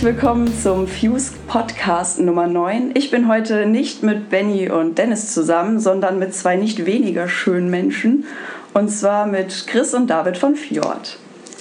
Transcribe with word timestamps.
Herzlich 0.00 0.14
willkommen 0.16 0.58
zum 0.62 0.88
Fuse 0.88 1.32
Podcast 1.46 2.20
Nummer 2.20 2.46
9. 2.46 2.92
Ich 2.94 3.10
bin 3.10 3.28
heute 3.28 3.66
nicht 3.66 4.02
mit 4.02 4.30
Benny 4.30 4.70
und 4.70 4.96
Dennis 4.96 5.34
zusammen, 5.34 5.78
sondern 5.78 6.18
mit 6.18 6.34
zwei 6.34 6.56
nicht 6.56 6.86
weniger 6.86 7.28
schönen 7.28 7.68
Menschen. 7.68 8.24
Und 8.72 8.88
zwar 8.88 9.26
mit 9.26 9.66
Chris 9.66 9.92
und 9.92 10.06
David 10.08 10.38
von 10.38 10.56
Fjord. 10.56 11.18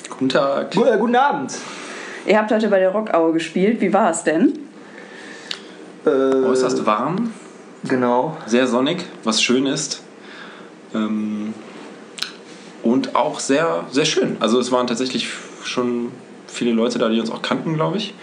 Guten 0.09 0.29
Tag. 0.29 0.73
Gu- 0.73 0.85
äh, 0.85 0.97
guten 0.97 1.17
Abend. 1.17 1.53
Ihr 2.25 2.37
habt 2.37 2.49
heute 2.49 2.69
bei 2.69 2.79
der 2.79 2.91
Rockaue 2.91 3.33
gespielt. 3.33 3.81
Wie 3.81 3.91
war 3.91 4.09
es 4.11 4.23
denn? 4.23 4.57
Äh, 6.05 6.09
Äußerst 6.09 6.85
warm, 6.85 7.33
Genau. 7.89 8.37
sehr 8.45 8.67
sonnig, 8.67 9.03
was 9.25 9.41
schön 9.43 9.65
ist. 9.65 10.01
Ähm, 10.95 11.53
und 12.83 13.17
auch 13.17 13.41
sehr, 13.41 13.83
sehr 13.91 14.05
schön. 14.05 14.37
Also 14.39 14.61
es 14.61 14.71
waren 14.71 14.87
tatsächlich 14.87 15.27
schon 15.65 16.13
viele 16.51 16.71
Leute 16.71 16.99
da, 16.99 17.09
die 17.09 17.19
uns 17.19 17.31
auch 17.31 17.41
kannten, 17.41 17.75
glaube 17.75 17.97
ich. 17.97 18.13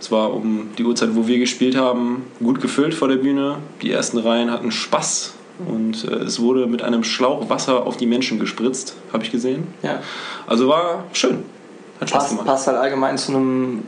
Es 0.00 0.12
war 0.12 0.32
um 0.32 0.70
die 0.78 0.84
Uhrzeit, 0.84 1.10
wo 1.14 1.26
wir 1.26 1.38
gespielt 1.38 1.76
haben, 1.76 2.24
gut 2.40 2.60
gefüllt 2.60 2.94
vor 2.94 3.08
der 3.08 3.16
Bühne. 3.16 3.56
Die 3.82 3.90
ersten 3.90 4.18
Reihen 4.18 4.50
hatten 4.50 4.70
Spaß 4.70 5.34
und 5.66 6.04
äh, 6.04 6.14
es 6.16 6.40
wurde 6.40 6.66
mit 6.66 6.82
einem 6.82 7.02
Schlauch 7.04 7.50
Wasser 7.50 7.86
auf 7.86 7.96
die 7.96 8.06
Menschen 8.06 8.38
gespritzt, 8.38 8.96
habe 9.12 9.24
ich 9.24 9.32
gesehen. 9.32 9.66
Ja. 9.82 10.00
Also 10.46 10.68
war 10.68 11.04
schön. 11.12 11.42
Hat 12.00 12.10
Spaß 12.10 12.22
Passt, 12.22 12.30
gemacht. 12.30 12.46
passt 12.46 12.66
halt 12.68 12.76
allgemein 12.76 13.18
zu 13.18 13.32
einem 13.32 13.82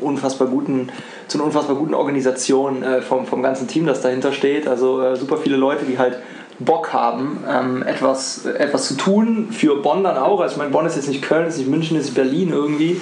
unfassbar 0.00 0.48
guten, 0.48 0.88
zu 1.28 1.38
einer 1.38 1.46
unfassbar 1.46 1.76
guten 1.76 1.94
Organisation 1.94 2.82
äh, 2.82 3.00
vom, 3.00 3.24
vom 3.26 3.40
ganzen 3.40 3.68
Team, 3.68 3.86
das 3.86 4.00
dahinter 4.00 4.32
steht. 4.32 4.66
Also 4.66 5.00
äh, 5.00 5.16
super 5.16 5.36
viele 5.36 5.56
Leute, 5.56 5.84
die 5.84 5.96
halt 5.96 6.18
Bock 6.58 6.92
haben, 6.92 7.42
ähm, 7.50 7.82
etwas, 7.82 8.44
etwas 8.46 8.88
zu 8.88 8.94
tun. 8.94 9.48
Für 9.50 9.76
Bonn 9.76 10.04
dann 10.04 10.16
auch. 10.16 10.40
Also 10.40 10.52
ich 10.52 10.58
meine, 10.58 10.70
Bonn 10.70 10.86
ist 10.86 10.96
jetzt 10.96 11.08
nicht 11.08 11.22
Köln, 11.22 11.46
ist 11.46 11.58
nicht 11.58 11.70
München, 11.70 11.96
ist 11.96 12.04
nicht 12.06 12.14
Berlin 12.14 12.50
irgendwie. 12.52 13.00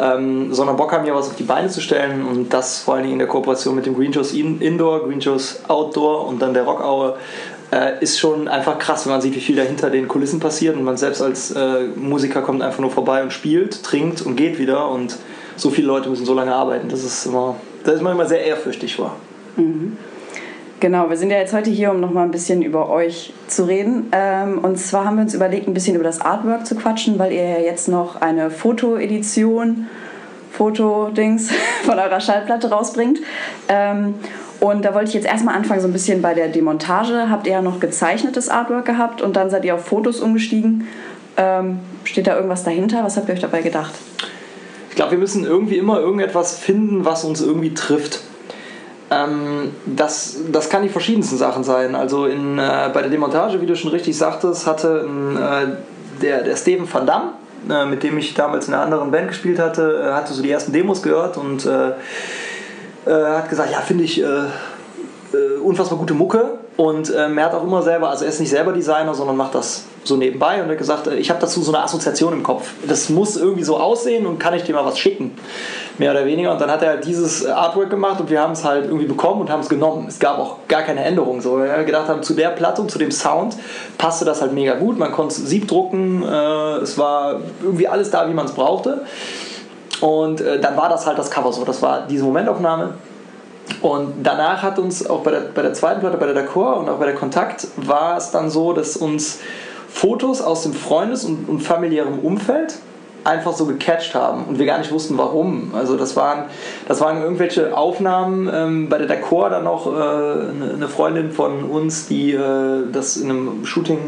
Ähm, 0.00 0.52
sondern 0.52 0.76
Bock 0.76 0.92
haben, 0.92 1.04
hier 1.04 1.14
was 1.14 1.28
auf 1.28 1.36
die 1.36 1.44
Beine 1.44 1.68
zu 1.68 1.80
stellen 1.80 2.26
und 2.26 2.52
das 2.52 2.80
vor 2.80 2.94
allen 2.94 3.04
Dingen 3.04 3.12
in 3.14 3.18
der 3.20 3.28
Kooperation 3.28 3.76
mit 3.76 3.86
dem 3.86 3.94
Green 3.94 4.12
Shows 4.12 4.32
In- 4.32 4.60
Indoor, 4.60 5.04
Green 5.04 5.22
Shows 5.22 5.60
Outdoor 5.68 6.26
und 6.26 6.42
dann 6.42 6.52
der 6.52 6.64
Rockaue 6.64 7.14
äh, 7.70 8.02
ist 8.02 8.18
schon 8.18 8.48
einfach 8.48 8.78
krass, 8.80 9.06
wenn 9.06 9.12
man 9.12 9.20
sieht, 9.20 9.36
wie 9.36 9.40
viel 9.40 9.54
da 9.54 9.62
hinter 9.62 9.90
den 9.90 10.08
Kulissen 10.08 10.40
passiert 10.40 10.76
und 10.76 10.82
man 10.82 10.96
selbst 10.96 11.22
als 11.22 11.52
äh, 11.52 11.84
Musiker 11.94 12.42
kommt 12.42 12.62
einfach 12.62 12.80
nur 12.80 12.90
vorbei 12.90 13.22
und 13.22 13.32
spielt, 13.32 13.84
trinkt 13.84 14.22
und 14.22 14.34
geht 14.34 14.58
wieder 14.58 14.88
und 14.88 15.16
so 15.56 15.70
viele 15.70 15.86
Leute 15.86 16.08
müssen 16.08 16.26
so 16.26 16.34
lange 16.34 16.52
arbeiten. 16.52 16.88
Das 16.88 17.04
ist 17.04 17.26
immer, 17.26 17.54
das 17.84 17.94
ist 17.94 18.02
man 18.02 18.26
sehr 18.26 18.44
ehrfürchtig 18.44 18.98
war. 18.98 19.14
Genau, 20.84 21.08
wir 21.08 21.16
sind 21.16 21.30
ja 21.30 21.38
jetzt 21.38 21.54
heute 21.54 21.70
hier, 21.70 21.92
um 21.92 22.00
nochmal 22.00 22.26
ein 22.26 22.30
bisschen 22.30 22.60
über 22.60 22.90
euch 22.90 23.32
zu 23.46 23.64
reden. 23.64 24.08
Ähm, 24.12 24.58
und 24.58 24.78
zwar 24.78 25.06
haben 25.06 25.16
wir 25.16 25.22
uns 25.22 25.32
überlegt, 25.32 25.66
ein 25.66 25.72
bisschen 25.72 25.94
über 25.94 26.04
das 26.04 26.20
Artwork 26.20 26.66
zu 26.66 26.74
quatschen, 26.74 27.18
weil 27.18 27.32
ihr 27.32 27.42
ja 27.42 27.58
jetzt 27.58 27.88
noch 27.88 28.20
eine 28.20 28.50
Fotoedition, 28.50 29.86
Fotodings 30.52 31.50
von 31.84 31.98
eurer 31.98 32.20
Schallplatte 32.20 32.68
rausbringt. 32.68 33.20
Ähm, 33.66 34.16
und 34.60 34.84
da 34.84 34.92
wollte 34.92 35.08
ich 35.08 35.14
jetzt 35.14 35.26
erstmal 35.26 35.54
anfangen, 35.54 35.80
so 35.80 35.88
ein 35.88 35.92
bisschen 35.94 36.20
bei 36.20 36.34
der 36.34 36.48
Demontage. 36.48 37.30
Habt 37.30 37.46
ihr 37.46 37.54
ja 37.54 37.62
noch 37.62 37.80
gezeichnetes 37.80 38.50
Artwork 38.50 38.84
gehabt 38.84 39.22
und 39.22 39.36
dann 39.36 39.48
seid 39.48 39.64
ihr 39.64 39.76
auf 39.76 39.86
Fotos 39.86 40.20
umgestiegen. 40.20 40.86
Ähm, 41.38 41.78
steht 42.04 42.26
da 42.26 42.36
irgendwas 42.36 42.62
dahinter? 42.62 43.02
Was 43.04 43.16
habt 43.16 43.30
ihr 43.30 43.34
euch 43.34 43.40
dabei 43.40 43.62
gedacht? 43.62 43.94
Ich 44.90 44.96
glaube, 44.96 45.12
wir 45.12 45.18
müssen 45.18 45.46
irgendwie 45.46 45.78
immer 45.78 45.98
irgendetwas 45.98 46.58
finden, 46.58 47.06
was 47.06 47.24
uns 47.24 47.40
irgendwie 47.40 47.72
trifft. 47.72 48.20
Ähm, 49.10 49.72
das, 49.86 50.38
das 50.50 50.70
kann 50.70 50.82
die 50.82 50.88
verschiedensten 50.88 51.36
Sachen 51.36 51.64
sein. 51.64 51.94
Also 51.94 52.26
in, 52.26 52.58
äh, 52.58 52.90
bei 52.92 53.02
der 53.02 53.10
Demontage, 53.10 53.60
wie 53.60 53.66
du 53.66 53.76
schon 53.76 53.90
richtig 53.90 54.16
sagtest, 54.16 54.66
hatte 54.66 55.06
äh, 55.36 56.22
der, 56.22 56.42
der 56.42 56.56
Steven 56.56 56.90
van 56.90 57.06
Damme, 57.06 57.32
äh, 57.68 57.86
mit 57.86 58.02
dem 58.02 58.16
ich 58.18 58.34
damals 58.34 58.68
in 58.68 58.74
einer 58.74 58.82
anderen 58.82 59.10
Band 59.10 59.28
gespielt 59.28 59.58
hatte, 59.58 60.04
äh, 60.08 60.12
hatte 60.12 60.32
so 60.32 60.42
die 60.42 60.50
ersten 60.50 60.72
Demos 60.72 61.02
gehört 61.02 61.36
und 61.36 61.66
äh, 61.66 61.90
äh, 61.90 61.94
hat 63.06 63.50
gesagt, 63.50 63.70
ja, 63.70 63.80
finde 63.80 64.04
ich 64.04 64.24
unfassbar 65.62 65.98
gute 65.98 66.14
Mucke 66.14 66.58
und 66.76 67.12
ähm, 67.16 67.38
er 67.38 67.44
hat 67.44 67.54
auch 67.54 67.62
immer 67.62 67.82
selber, 67.82 68.10
also 68.10 68.24
er 68.24 68.30
ist 68.30 68.40
nicht 68.40 68.50
selber 68.50 68.72
Designer, 68.72 69.14
sondern 69.14 69.36
macht 69.36 69.54
das 69.54 69.84
so 70.02 70.16
nebenbei 70.16 70.60
und 70.60 70.68
hat 70.68 70.76
gesagt, 70.76 71.06
äh, 71.06 71.14
ich 71.14 71.30
habe 71.30 71.40
dazu 71.40 71.62
so 71.62 71.72
eine 71.72 71.84
Assoziation 71.84 72.32
im 72.32 72.42
Kopf. 72.42 72.68
Das 72.88 73.08
muss 73.10 73.36
irgendwie 73.36 73.62
so 73.62 73.78
aussehen 73.78 74.26
und 74.26 74.40
kann 74.40 74.54
ich 74.54 74.64
dir 74.64 74.74
mal 74.74 74.84
was 74.84 74.98
schicken, 74.98 75.36
mehr 75.98 76.10
oder 76.10 76.26
weniger. 76.26 76.50
Und 76.50 76.60
dann 76.60 76.72
hat 76.72 76.82
er 76.82 76.88
halt 76.90 77.06
dieses 77.06 77.46
Artwork 77.46 77.90
gemaht 77.90 78.18
und 78.18 78.28
wir 78.28 78.40
haben 78.40 78.54
es 78.54 78.64
halt 78.64 78.86
irgendwie 78.86 79.06
bekommen 79.06 79.42
und 79.42 79.50
haben 79.50 79.60
es 79.60 79.68
genommen. 79.68 80.06
Es 80.08 80.18
gab 80.18 80.40
auch 80.40 80.56
gar 80.66 80.82
keine 80.82 81.04
Änderung. 81.04 81.40
So, 81.40 81.58
weil 81.58 81.68
wir 81.68 81.84
gedacht 81.84 82.08
haben, 82.08 82.24
zu 82.24 82.34
der 82.34 82.48
Platte 82.48 82.82
und 82.82 82.90
zu 82.90 82.98
dem 82.98 83.12
Sound 83.12 83.56
passte 83.96 84.24
das 84.24 84.40
halt 84.40 84.52
mega 84.52 84.74
gut. 84.74 84.98
Man 84.98 85.12
konnte 85.12 85.34
siebdrucken, 85.34 86.24
äh, 86.24 86.78
es 86.78 86.98
war 86.98 87.40
irgendwie 87.62 87.86
alles 87.86 88.10
da, 88.10 88.28
wie 88.28 88.34
man 88.34 88.46
es 88.46 88.52
brauchte. 88.52 89.02
Und 90.00 90.40
äh, 90.40 90.58
dann 90.58 90.76
war 90.76 90.88
das 90.88 91.06
halt 91.06 91.18
das 91.18 91.30
Cover 91.30 91.52
so. 91.52 91.64
Das 91.64 91.80
war 91.82 92.08
diese 92.08 92.24
Momentaufnahme. 92.24 92.94
Und 93.84 94.22
danach 94.22 94.62
hat 94.62 94.78
uns 94.78 95.06
auch 95.06 95.20
bei 95.20 95.30
der, 95.30 95.40
bei 95.40 95.60
der 95.60 95.74
zweiten 95.74 96.00
Platte, 96.00 96.16
bei 96.16 96.24
der 96.24 96.34
D'accord 96.34 96.78
und 96.78 96.88
auch 96.88 96.96
bei 96.96 97.04
der 97.04 97.14
Kontakt, 97.14 97.66
war 97.76 98.16
es 98.16 98.30
dann 98.30 98.48
so, 98.48 98.72
dass 98.72 98.96
uns 98.96 99.40
Fotos 99.90 100.40
aus 100.40 100.62
dem 100.62 100.72
Freundes- 100.72 101.26
und, 101.26 101.46
und 101.50 101.60
familiären 101.60 102.20
Umfeld 102.20 102.76
einfach 103.24 103.52
so 103.52 103.66
gecatcht 103.66 104.14
haben 104.14 104.44
und 104.44 104.58
wir 104.58 104.64
gar 104.64 104.78
nicht 104.78 104.90
wussten 104.90 105.18
warum. 105.18 105.72
Also 105.74 105.98
das 105.98 106.16
waren, 106.16 106.44
das 106.88 107.02
waren 107.02 107.20
irgendwelche 107.20 107.76
Aufnahmen 107.76 108.50
ähm, 108.50 108.88
bei 108.88 108.96
der 108.96 109.06
D'accord 109.06 109.50
dann 109.50 109.64
noch 109.64 109.86
äh, 109.86 109.90
eine, 109.90 110.72
eine 110.76 110.88
Freundin 110.88 111.30
von 111.30 111.64
uns, 111.64 112.06
die 112.06 112.32
äh, 112.32 112.90
das 112.90 113.18
in 113.18 113.28
einem 113.28 113.66
Shooting 113.66 113.98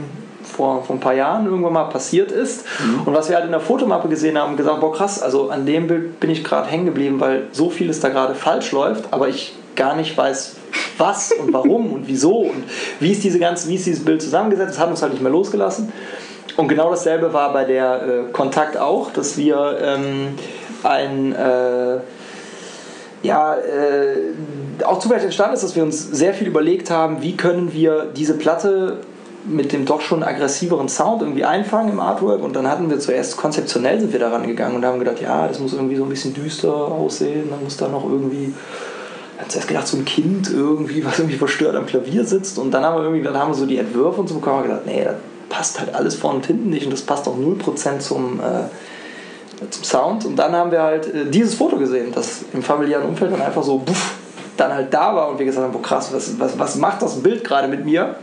vor, 0.43 0.85
vor 0.85 0.97
ein 0.97 1.01
paar 1.01 1.15
Jahren 1.15 1.45
irgendwann 1.45 1.75
mal 1.75 1.85
passiert 1.85 2.33
ist. 2.33 2.65
Und 3.05 3.13
was 3.13 3.29
wir 3.29 3.37
halt 3.37 3.45
in 3.45 3.51
der 3.51 3.61
Fotomappe 3.61 4.09
gesehen 4.09 4.39
haben, 4.39 4.57
gesagt, 4.57 4.81
boah 4.81 4.95
krass, 4.95 5.21
also 5.21 5.51
an 5.51 5.67
dem 5.67 5.87
Bild 5.87 6.19
bin 6.19 6.31
ich 6.31 6.45
gerade 6.45 6.67
hängen 6.67 6.87
geblieben, 6.87 7.21
weil 7.21 7.49
so 7.53 7.69
vieles 7.69 8.01
da 8.01 8.09
gerade 8.09 8.35
falsch 8.35 8.73
läuft, 8.73 9.13
aber 9.13 9.29
ich 9.29 9.53
gar 9.77 9.95
nicht 9.97 10.17
weiß, 10.17 10.57
was 10.99 11.33
und 11.33 11.53
warum 11.53 11.93
und 11.93 12.09
wieso 12.09 12.39
und 12.39 12.65
wie 13.01 13.13
ist, 13.13 13.23
diese 13.23 13.39
ganze, 13.39 13.69
wie 13.69 13.77
ist 13.77 13.87
dieses 13.87 14.05
Bild 14.05 14.23
zusammengesetzt. 14.23 14.73
Das 14.73 14.79
hat 14.79 14.89
uns 14.91 15.03
halt 15.03 15.13
nicht 15.13 15.23
mehr 15.23 15.33
losgelassen. 15.33 15.93
Und 16.57 16.69
genau 16.69 16.91
dasselbe 16.91 17.33
war 17.33 17.53
bei 17.53 17.65
der 17.65 18.03
äh, 18.03 18.33
Kontakt 18.33 18.79
auch, 18.79 19.13
dass 19.13 19.37
wir 19.37 19.79
ähm, 19.83 20.29
ein 20.83 21.35
äh, 21.35 21.99
ja, 23.23 23.57
äh, 23.57 24.85
auch 24.85 24.99
zufällig 24.99 25.25
entstanden 25.25 25.55
ist, 25.55 25.65
dass 25.65 25.77
wir 25.77 25.83
uns 25.83 26.03
sehr 26.03 26.33
viel 26.33 26.47
überlegt 26.47 26.91
haben, 26.91 27.23
wie 27.23 27.37
können 27.37 27.73
wir 27.73 28.07
diese 28.17 28.35
Platte 28.35 28.99
mit 29.45 29.73
dem 29.73 29.85
doch 29.85 30.01
schon 30.01 30.23
aggressiveren 30.23 30.89
Sound 30.89 31.23
irgendwie 31.23 31.45
einfangen 31.45 31.93
im 31.93 32.01
Artwork 32.01 32.43
und 32.43 32.57
dann 32.57 32.69
hatten 32.69 32.91
wir 32.91 32.99
zuerst 32.99 33.37
konzeptionell 33.37 34.01
sind 34.01 34.13
wir 34.13 34.19
daran 34.19 34.47
gegangen 34.47 34.77
und 34.77 34.85
haben 34.85 34.99
gedacht, 34.99 35.21
ja, 35.21 35.47
das 35.47 35.61
muss 35.61 35.73
irgendwie 35.73 35.97
so 35.97 36.03
ein 36.03 36.09
bisschen 36.09 36.35
düster 36.35 36.75
aussehen, 36.75 37.51
dann 37.51 37.63
muss 37.63 37.77
da 37.77 37.87
noch 37.89 38.05
irgendwie 38.05 38.53
haben 39.39 39.51
zuerst 39.51 39.69
gedacht, 39.69 39.87
so 39.87 39.97
ein 39.97 40.05
Kind 40.05 40.51
irgendwie, 40.51 41.05
was 41.05 41.19
irgendwie 41.19 41.37
verstört 41.37 41.77
am 41.77 41.87
Klavier 41.87 42.25
sitzt. 42.25 42.59
Und 42.59 42.71
dann 42.73 42.85
haben 42.85 42.97
wir 42.97 43.03
irgendwie, 43.05 43.23
dann 43.23 43.37
haben 43.37 43.51
wir 43.51 43.55
so 43.55 43.67
die 43.67 43.79
Entwürfe 43.79 44.21
und 44.21 44.29
so 44.29 44.37
bekommen 44.37 44.59
und 44.59 44.63
gedacht, 44.65 44.87
nee, 44.87 45.05
das 45.05 45.17
passt 45.49 45.79
halt 45.79 45.95
alles 45.95 46.15
vorne 46.15 46.39
und 46.39 46.47
hinten 46.47 46.71
nicht 46.71 46.85
und 46.85 46.93
das 46.93 47.03
passt 47.03 47.29
auch 47.29 47.37
0% 47.37 47.99
zum, 47.99 48.41
äh, 48.41 49.71
zum 49.71 49.85
Sound. 49.85 50.25
Und 50.25 50.37
dann 50.37 50.53
haben 50.53 50.71
wir 50.71 50.83
halt 50.83 51.13
äh, 51.13 51.27
dieses 51.27 51.55
Foto 51.55 51.77
gesehen, 51.77 52.13
das 52.15 52.45
im 52.53 52.63
familiären 52.63 53.07
Umfeld 53.07 53.33
dann 53.33 53.43
einfach 53.43 53.63
so 53.63 53.79
puff, 53.79 54.15
dann 54.57 54.73
halt 54.73 54.93
da 54.93 55.15
war 55.15 55.29
und 55.29 55.39
wir 55.39 55.47
gesagt 55.47 55.65
haben, 55.65 55.73
boah 55.73 55.83
krass, 55.83 56.11
was, 56.13 56.39
was, 56.39 56.59
was 56.59 56.77
macht 56.77 57.03
das 57.03 57.23
Bild 57.23 57.45
gerade 57.45 57.69
mit 57.69 57.85
mir? 57.85 58.17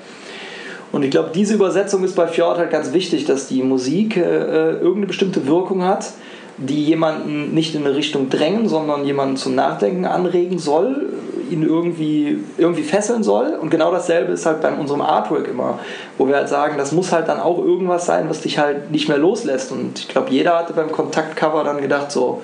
Und 0.92 1.04
ich 1.04 1.10
glaube, 1.10 1.32
diese 1.34 1.56
Übersetzung 1.56 2.04
ist 2.04 2.16
bei 2.16 2.28
Fjord 2.28 2.60
halt 2.60 2.70
ganz 2.70 2.94
wichtig, 2.94 3.26
dass 3.26 3.48
die 3.48 3.64
Musik 3.64 4.16
äh, 4.16 4.22
äh, 4.22 4.72
irgendeine 4.74 5.08
bestimmte 5.08 5.48
Wirkung 5.48 5.84
hat, 5.84 6.12
die 6.58 6.84
jemanden 6.84 7.54
nicht 7.54 7.76
in 7.76 7.86
eine 7.86 7.96
Richtung 7.96 8.30
drängen, 8.30 8.68
sondern 8.68 9.06
jemanden 9.06 9.38
zum 9.38 9.56
Nachdenken 9.56 10.06
anregen 10.06 10.60
soll, 10.60 11.10
ihn 11.50 11.64
irgendwie, 11.64 12.44
irgendwie 12.58 12.84
fesseln 12.84 13.24
soll. 13.24 13.58
Und 13.60 13.70
genau 13.70 13.92
dasselbe 13.92 14.34
ist 14.34 14.46
halt 14.46 14.62
bei 14.62 14.72
unserem 14.72 15.02
Artwork 15.02 15.48
immer, 15.48 15.80
wo 16.18 16.28
wir 16.28 16.36
halt 16.36 16.50
sagen, 16.50 16.78
das 16.78 16.92
muss 16.92 17.12
halt 17.12 17.28
dann 17.28 17.40
auch 17.40 17.60
irgendwas 17.60 18.06
sein, 18.06 18.30
was 18.30 18.42
dich 18.42 18.60
halt 18.60 18.92
nicht 18.92 19.08
mehr 19.08 19.18
loslässt. 19.18 19.72
Und 19.72 20.00
ich 20.00 20.08
glaube, 20.08 20.32
jeder 20.32 20.58
hatte 20.58 20.74
beim 20.74 20.92
Kontaktcover 20.92 21.64
dann 21.64 21.82
gedacht 21.82 22.12
so, 22.12 22.42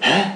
hä? 0.00 0.32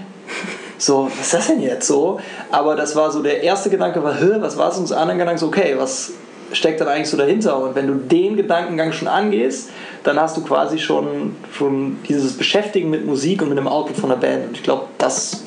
So, 0.79 1.08
was 1.17 1.26
ist 1.26 1.35
das 1.35 1.46
denn 1.46 1.62
jetzt 1.62 1.87
so? 1.87 2.19
Aber 2.50 2.75
das 2.75 2.96
war 2.96 3.12
so, 3.12 3.23
der 3.23 3.43
erste 3.44 3.70
Gedanke 3.70 4.02
war, 4.02 4.17
was 4.41 4.56
war 4.58 4.70
es? 4.70 4.79
Und 4.79 4.91
der 4.91 4.99
andere 4.99 5.19
Gedanke 5.19 5.38
so, 5.38 5.46
okay, 5.46 5.75
was 5.79 6.12
steckt 6.52 6.81
dann 6.81 6.88
eigentlich 6.88 7.08
so 7.08 7.16
dahinter? 7.16 7.62
Und 7.62 7.75
wenn 7.75 7.87
du 7.87 7.94
den 7.94 8.37
Gedankengang 8.37 8.93
schon 8.93 9.08
angehst, 9.08 9.70
dann 10.04 10.20
hast 10.20 10.37
du 10.37 10.43
quasi 10.43 10.78
schon, 10.78 11.37
schon 11.52 11.99
dieses 12.08 12.37
Beschäftigen 12.37 12.90
mit 12.90 13.06
Musik 13.06 13.43
und 13.43 13.49
mit 13.49 13.58
dem 13.58 13.69
Output 13.69 13.96
von 13.96 14.10
der 14.10 14.16
Band. 14.16 14.49
Und 14.49 14.56
ich 14.56 14.62
glaube, 14.62 14.87
das 14.99 15.43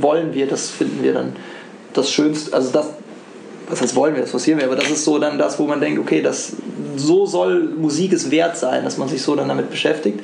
wollen 0.00 0.34
wir, 0.34 0.46
das 0.46 0.70
finden 0.70 1.02
wir 1.02 1.12
dann 1.12 1.34
das 1.94 2.10
Schönste, 2.10 2.54
also 2.54 2.70
das, 2.72 2.90
was 3.68 3.80
heißt 3.80 3.96
wollen 3.96 4.14
wir, 4.14 4.22
das 4.22 4.30
forcieren 4.30 4.60
wir, 4.60 4.66
aber 4.66 4.76
das 4.76 4.90
ist 4.90 5.04
so 5.04 5.18
dann 5.18 5.38
das, 5.38 5.58
wo 5.58 5.66
man 5.66 5.80
denkt, 5.80 5.98
okay, 5.98 6.22
das, 6.22 6.52
so 6.96 7.26
soll 7.26 7.64
Musik 7.76 8.12
es 8.12 8.30
wert 8.30 8.56
sein, 8.56 8.84
dass 8.84 8.98
man 8.98 9.08
sich 9.08 9.22
so 9.22 9.34
dann 9.34 9.48
damit 9.48 9.70
beschäftigt. 9.70 10.20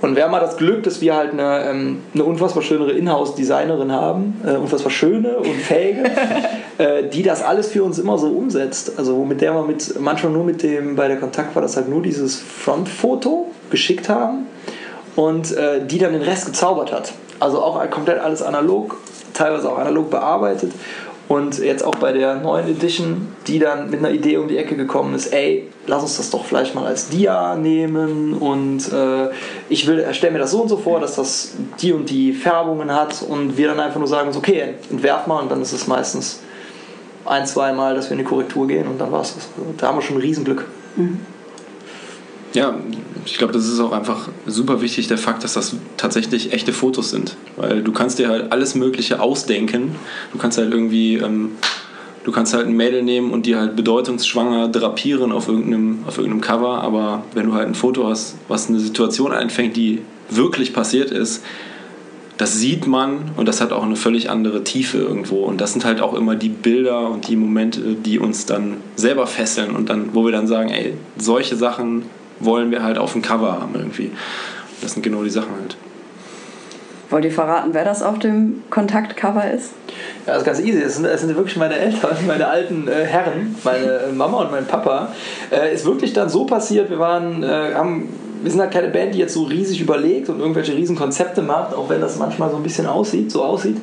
Und 0.00 0.14
wir 0.14 0.24
haben 0.24 0.30
mal 0.30 0.40
das 0.40 0.56
Glück, 0.56 0.84
dass 0.84 1.00
wir 1.00 1.16
halt 1.16 1.32
eine, 1.32 1.64
ähm, 1.64 2.02
eine 2.14 2.24
unfassbar 2.24 2.62
schönere 2.62 2.92
Inhouse-Designerin 2.92 3.90
haben, 3.90 4.40
äh, 4.46 4.52
unfassbar 4.52 4.92
schöne 4.92 5.38
und 5.38 5.56
fähige, 5.56 6.04
äh, 6.78 7.08
die 7.08 7.22
das 7.22 7.42
alles 7.42 7.68
für 7.68 7.82
uns 7.82 7.98
immer 7.98 8.16
so 8.16 8.28
umsetzt. 8.28 8.92
Also 8.96 9.24
mit 9.24 9.40
der 9.40 9.54
wir 9.54 9.62
mit, 9.62 9.98
manchmal 10.00 10.32
nur 10.32 10.44
mit 10.44 10.62
dem, 10.62 10.94
bei 10.94 11.08
der 11.08 11.18
Kontakt 11.18 11.54
war 11.56 11.62
das 11.62 11.76
halt 11.76 11.88
nur 11.88 12.02
dieses 12.02 12.36
Frontfoto 12.36 13.50
geschickt 13.70 14.08
haben 14.08 14.46
und 15.16 15.56
äh, 15.56 15.84
die 15.84 15.98
dann 15.98 16.12
den 16.12 16.22
Rest 16.22 16.46
gezaubert 16.46 16.92
hat. 16.92 17.12
Also 17.40 17.60
auch 17.60 17.88
komplett 17.90 18.20
alles 18.20 18.42
analog, 18.42 18.96
teilweise 19.34 19.70
auch 19.70 19.78
analog 19.78 20.10
bearbeitet. 20.10 20.72
Und 21.28 21.58
jetzt 21.58 21.84
auch 21.84 21.94
bei 21.96 22.12
der 22.12 22.36
neuen 22.36 22.68
Edition, 22.68 23.28
die 23.46 23.58
dann 23.58 23.90
mit 23.90 23.98
einer 23.98 24.10
Idee 24.10 24.38
um 24.38 24.48
die 24.48 24.56
Ecke 24.56 24.76
gekommen 24.76 25.14
ist, 25.14 25.32
ey, 25.34 25.68
lass 25.86 26.02
uns 26.02 26.16
das 26.16 26.30
doch 26.30 26.46
vielleicht 26.46 26.74
mal 26.74 26.86
als 26.86 27.10
Dia 27.10 27.54
nehmen 27.54 28.32
und 28.32 28.90
äh, 28.90 29.28
ich 29.68 29.86
will, 29.86 30.06
stell 30.12 30.30
mir 30.30 30.38
das 30.38 30.52
so 30.52 30.62
und 30.62 30.68
so 30.68 30.78
vor, 30.78 31.00
dass 31.00 31.16
das 31.16 31.52
die 31.82 31.92
und 31.92 32.08
die 32.08 32.32
Färbungen 32.32 32.94
hat 32.94 33.22
und 33.22 33.58
wir 33.58 33.68
dann 33.68 33.78
einfach 33.78 33.98
nur 33.98 34.08
sagen, 34.08 34.30
okay, 34.34 34.74
entwerf 34.90 35.26
mal 35.26 35.40
und 35.40 35.50
dann 35.50 35.60
ist 35.60 35.72
es 35.72 35.86
meistens 35.86 36.40
ein, 37.26 37.46
zwei 37.46 37.72
Mal, 37.72 37.94
dass 37.94 38.06
wir 38.06 38.12
in 38.12 38.18
die 38.18 38.24
Korrektur 38.24 38.66
gehen 38.66 38.88
und 38.88 38.98
dann 38.98 39.12
war 39.12 39.20
es 39.20 39.34
das. 39.34 39.48
Da 39.76 39.88
haben 39.88 39.98
wir 39.98 40.02
schon 40.02 40.16
ein 40.16 40.22
Riesenglück. 40.22 40.64
Mhm. 40.96 41.20
Ja, 42.54 42.74
ich 43.30 43.38
glaube, 43.38 43.52
das 43.52 43.68
ist 43.68 43.78
auch 43.78 43.92
einfach 43.92 44.28
super 44.46 44.80
wichtig, 44.80 45.06
der 45.06 45.18
Fakt, 45.18 45.44
dass 45.44 45.52
das 45.52 45.76
tatsächlich 45.96 46.52
echte 46.52 46.72
Fotos 46.72 47.10
sind. 47.10 47.36
Weil 47.56 47.82
du 47.82 47.92
kannst 47.92 48.18
dir 48.18 48.28
halt 48.28 48.52
alles 48.52 48.74
Mögliche 48.74 49.20
ausdenken. 49.20 49.94
Du 50.32 50.38
kannst 50.38 50.56
halt 50.56 50.72
irgendwie, 50.72 51.16
ähm, 51.16 51.52
du 52.24 52.32
kannst 52.32 52.54
halt 52.54 52.66
ein 52.66 52.72
Mädel 52.72 53.02
nehmen 53.02 53.30
und 53.30 53.44
die 53.44 53.56
halt 53.56 53.76
bedeutungsschwanger 53.76 54.68
drapieren 54.68 55.30
auf 55.32 55.48
irgendeinem, 55.48 56.00
auf 56.06 56.16
irgendeinem 56.16 56.40
Cover, 56.40 56.82
aber 56.82 57.22
wenn 57.34 57.46
du 57.46 57.52
halt 57.52 57.68
ein 57.68 57.74
Foto 57.74 58.08
hast, 58.08 58.36
was 58.48 58.68
eine 58.68 58.80
Situation 58.80 59.32
einfängt, 59.32 59.76
die 59.76 60.00
wirklich 60.30 60.72
passiert 60.72 61.10
ist, 61.10 61.42
das 62.38 62.54
sieht 62.54 62.86
man 62.86 63.32
und 63.36 63.46
das 63.46 63.60
hat 63.60 63.72
auch 63.72 63.82
eine 63.82 63.96
völlig 63.96 64.30
andere 64.30 64.62
Tiefe 64.62 64.98
irgendwo. 64.98 65.42
Und 65.42 65.60
das 65.60 65.72
sind 65.72 65.84
halt 65.84 66.00
auch 66.00 66.14
immer 66.14 66.36
die 66.36 66.48
Bilder 66.48 67.10
und 67.10 67.28
die 67.28 67.36
Momente, 67.36 67.80
die 67.94 68.18
uns 68.18 68.46
dann 68.46 68.76
selber 68.94 69.26
fesseln 69.26 69.74
und 69.74 69.90
dann, 69.90 70.14
wo 70.14 70.24
wir 70.24 70.32
dann 70.32 70.46
sagen, 70.46 70.70
ey, 70.70 70.94
solche 71.18 71.56
Sachen 71.56 72.04
wollen 72.40 72.70
wir 72.70 72.82
halt 72.82 72.98
auf 72.98 73.12
dem 73.12 73.22
Cover 73.22 73.60
haben 73.60 73.74
irgendwie. 73.74 74.10
Das 74.80 74.92
sind 74.92 75.02
genau 75.02 75.22
die 75.22 75.30
Sachen 75.30 75.50
halt. 75.60 75.76
Wollt 77.10 77.24
ihr 77.24 77.32
verraten, 77.32 77.70
wer 77.72 77.84
das 77.84 78.02
auf 78.02 78.18
dem 78.18 78.62
Kontaktcover 78.68 79.50
ist? 79.50 79.72
Ja, 80.26 80.34
das 80.34 80.38
ist 80.38 80.44
ganz 80.44 80.60
easy. 80.60 80.82
Es 80.82 80.96
sind, 80.96 81.06
das 81.06 81.22
sind 81.22 81.34
wirklich 81.34 81.56
meine 81.56 81.76
Eltern, 81.76 82.16
meine 82.26 82.48
alten 82.48 82.86
äh, 82.86 83.04
Herren, 83.04 83.56
meine 83.64 84.00
Mama 84.14 84.42
und 84.42 84.50
mein 84.50 84.66
Papa. 84.66 85.12
Äh, 85.50 85.72
ist 85.72 85.86
wirklich 85.86 86.12
dann 86.12 86.28
so 86.28 86.44
passiert, 86.44 86.90
wir 86.90 86.98
waren, 86.98 87.42
äh, 87.42 87.74
haben 87.74 88.08
wir 88.42 88.50
sind 88.50 88.60
halt 88.60 88.70
keine 88.70 88.88
Band, 88.88 89.14
die 89.14 89.18
jetzt 89.18 89.34
so 89.34 89.44
riesig 89.44 89.80
überlegt 89.80 90.28
und 90.28 90.38
irgendwelche 90.38 90.76
riesen 90.76 90.96
Konzepte 90.96 91.42
macht, 91.42 91.74
auch 91.74 91.88
wenn 91.88 92.00
das 92.00 92.18
manchmal 92.18 92.50
so 92.50 92.56
ein 92.56 92.62
bisschen 92.62 92.86
aussieht, 92.86 93.32
so 93.32 93.42
aussieht. 93.42 93.78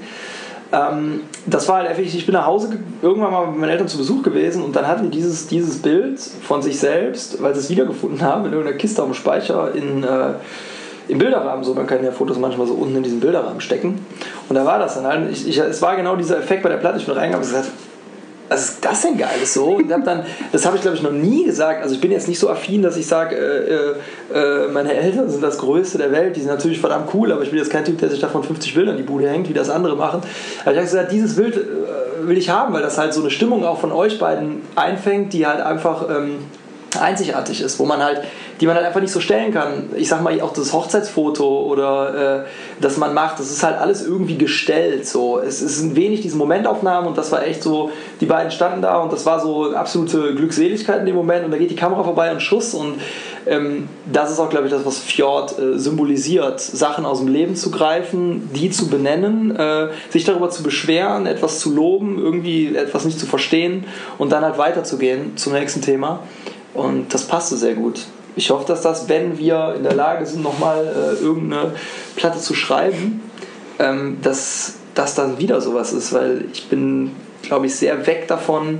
Ähm, 0.75 1.21
das 1.45 1.69
war 1.69 1.77
halt 1.77 1.89
effektiv, 1.89 2.15
ich 2.15 2.25
bin 2.25 2.33
nach 2.33 2.45
Hause 2.45 2.77
irgendwann 3.01 3.31
mal 3.31 3.47
mit 3.47 3.59
meinen 3.59 3.69
Eltern 3.69 3.87
zu 3.87 3.97
Besuch 3.97 4.23
gewesen 4.23 4.61
und 4.61 4.75
dann 4.75 4.87
hatten 4.87 5.09
die 5.09 5.17
dieses, 5.17 5.47
dieses 5.47 5.81
Bild 5.81 6.19
von 6.19 6.61
sich 6.61 6.79
selbst, 6.79 7.41
weil 7.41 7.53
sie 7.53 7.61
es 7.61 7.69
wiedergefunden 7.69 8.21
haben, 8.21 8.45
in 8.45 8.51
irgendeiner 8.51 8.77
Kiste 8.77 9.01
dem 9.01 9.13
Speicher 9.13 9.73
in, 9.73 10.03
äh, 10.03 10.33
im 11.07 11.17
Bilderrahmen. 11.17 11.63
So, 11.63 11.73
man 11.73 11.87
kann 11.87 12.03
ja 12.03 12.11
Fotos 12.11 12.37
manchmal 12.37 12.67
so 12.67 12.73
unten 12.73 12.97
in 12.97 13.03
diesen 13.03 13.21
Bilderrahmen 13.21 13.61
stecken. 13.61 14.05
Und 14.49 14.55
da 14.55 14.65
war 14.65 14.79
das 14.79 14.95
dann 14.95 15.05
halt. 15.05 15.31
Ich, 15.31 15.47
ich, 15.47 15.57
es 15.57 15.81
war 15.81 15.95
genau 15.95 16.15
dieser 16.17 16.39
Effekt 16.39 16.63
bei 16.63 16.69
der 16.69 16.77
Platte. 16.77 16.97
Ich 16.97 17.05
bin 17.05 17.15
reingegangen 17.15 17.45
und 17.45 17.53
gesagt, 17.53 17.71
was 18.47 18.69
ist 18.69 18.85
das 18.85 19.01
denn 19.01 19.17
Geiles 19.17 19.53
so? 19.53 19.75
Und 19.75 19.91
hab 19.91 20.03
dann, 20.03 20.23
das 20.51 20.65
habe 20.65 20.75
ich 20.75 20.81
glaube 20.81 20.97
ich 20.97 21.03
noch 21.03 21.11
nie 21.11 21.45
gesagt. 21.45 21.81
Also 21.81 21.95
ich 21.95 22.01
bin 22.01 22.11
jetzt 22.11 22.27
nicht 22.27 22.39
so 22.39 22.49
affin, 22.49 22.81
dass 22.81 22.97
ich 22.97 23.07
sage, 23.07 23.35
äh, 23.35 24.37
äh, 24.37 24.67
meine 24.67 24.93
Eltern 24.93 25.29
sind 25.29 25.41
das 25.41 25.57
Größte 25.57 25.97
der 25.97 26.11
Welt. 26.11 26.35
Die 26.35 26.41
sind 26.41 26.49
natürlich 26.49 26.79
verdammt 26.79 27.09
cool, 27.13 27.31
aber 27.31 27.41
ich 27.43 27.49
bin 27.49 27.59
jetzt 27.59 27.71
kein 27.71 27.85
Typ, 27.85 27.97
der 27.99 28.09
sich 28.09 28.19
davon 28.19 28.43
50 28.43 28.73
Bilder 28.75 28.91
in 28.91 28.97
die 28.97 29.03
Bude 29.03 29.29
hängt, 29.29 29.49
wie 29.49 29.53
das 29.53 29.69
andere 29.69 29.95
machen. 29.95 30.21
Aber 30.61 30.71
ich 30.71 30.77
habe 30.77 30.87
gesagt, 30.87 31.11
dieses 31.11 31.35
Bild 31.35 31.57
äh, 31.57 32.27
will 32.27 32.37
ich 32.37 32.49
haben, 32.49 32.73
weil 32.73 32.81
das 32.81 32.97
halt 32.97 33.13
so 33.13 33.21
eine 33.21 33.31
Stimmung 33.31 33.65
auch 33.65 33.79
von 33.79 33.91
euch 33.91 34.19
beiden 34.19 34.61
einfängt, 34.75 35.33
die 35.33 35.47
halt 35.47 35.61
einfach 35.61 36.09
ähm, 36.09 36.37
einzigartig 37.01 37.61
ist, 37.61 37.79
wo 37.79 37.85
man 37.85 38.03
halt 38.03 38.21
die 38.61 38.67
man 38.67 38.75
halt 38.75 38.85
einfach 38.85 39.01
nicht 39.01 39.11
so 39.11 39.19
stellen 39.19 39.53
kann. 39.53 39.89
Ich 39.95 40.07
sag 40.07 40.21
mal, 40.21 40.39
auch 40.41 40.53
das 40.53 40.71
Hochzeitsfoto 40.71 41.63
oder 41.65 42.45
äh, 42.45 42.45
das 42.81 42.97
man 42.97 43.13
macht, 43.13 43.39
das 43.39 43.51
ist 43.51 43.63
halt 43.63 43.77
alles 43.77 44.05
irgendwie 44.05 44.37
gestellt. 44.37 45.05
So. 45.07 45.39
Es, 45.39 45.61
es 45.61 45.79
sind 45.79 45.95
wenig 45.95 46.21
diese 46.21 46.37
Momentaufnahmen 46.37 47.09
und 47.09 47.17
das 47.17 47.31
war 47.31 47.45
echt 47.45 47.61
so, 47.61 47.91
die 48.21 48.25
beiden 48.25 48.51
standen 48.51 48.81
da 48.81 48.99
und 48.99 49.11
das 49.11 49.25
war 49.25 49.41
so 49.41 49.73
absolute 49.75 50.35
Glückseligkeit 50.35 51.01
in 51.01 51.05
dem 51.05 51.15
Moment 51.15 51.45
und 51.45 51.51
da 51.51 51.57
geht 51.57 51.69
die 51.69 51.75
Kamera 51.75 52.03
vorbei 52.03 52.31
und 52.31 52.41
Schuss 52.41 52.73
und 52.73 52.95
ähm, 53.45 53.89
das 54.11 54.31
ist 54.31 54.39
auch, 54.39 54.49
glaube 54.49 54.67
ich, 54.67 54.71
das, 54.71 54.85
was 54.85 54.99
Fjord 54.99 55.59
äh, 55.59 55.77
symbolisiert. 55.77 56.59
Sachen 56.61 57.05
aus 57.05 57.19
dem 57.19 57.27
Leben 57.27 57.55
zu 57.55 57.71
greifen, 57.71 58.49
die 58.53 58.71
zu 58.71 58.87
benennen, 58.87 59.55
äh, 59.55 59.89
sich 60.09 60.23
darüber 60.23 60.49
zu 60.49 60.63
beschweren, 60.63 61.25
etwas 61.25 61.59
zu 61.59 61.73
loben, 61.73 62.17
irgendwie 62.19 62.75
etwas 62.75 63.05
nicht 63.05 63.19
zu 63.19 63.25
verstehen 63.25 63.83
und 64.17 64.31
dann 64.31 64.43
halt 64.43 64.57
weiterzugehen 64.57 65.35
zum 65.35 65.53
nächsten 65.53 65.81
Thema. 65.81 66.21
Und 66.75 67.13
das 67.13 67.23
passte 67.27 67.57
sehr 67.57 67.73
gut 67.73 68.01
ich 68.35 68.49
hoffe, 68.49 68.65
dass 68.67 68.81
das, 68.81 69.07
wenn 69.07 69.37
wir 69.37 69.73
in 69.75 69.83
der 69.83 69.93
Lage 69.93 70.25
sind, 70.25 70.43
nochmal 70.43 70.85
äh, 70.85 71.23
irgendeine 71.23 71.73
Platte 72.15 72.39
zu 72.39 72.53
schreiben, 72.53 73.21
ähm, 73.79 74.17
dass 74.21 74.75
das 74.93 75.15
dann 75.15 75.39
wieder 75.39 75.61
sowas 75.61 75.93
ist, 75.93 76.13
weil 76.13 76.45
ich 76.51 76.69
bin, 76.69 77.11
glaube 77.41 77.65
ich, 77.65 77.75
sehr 77.75 78.05
weg 78.07 78.27
davon, 78.27 78.79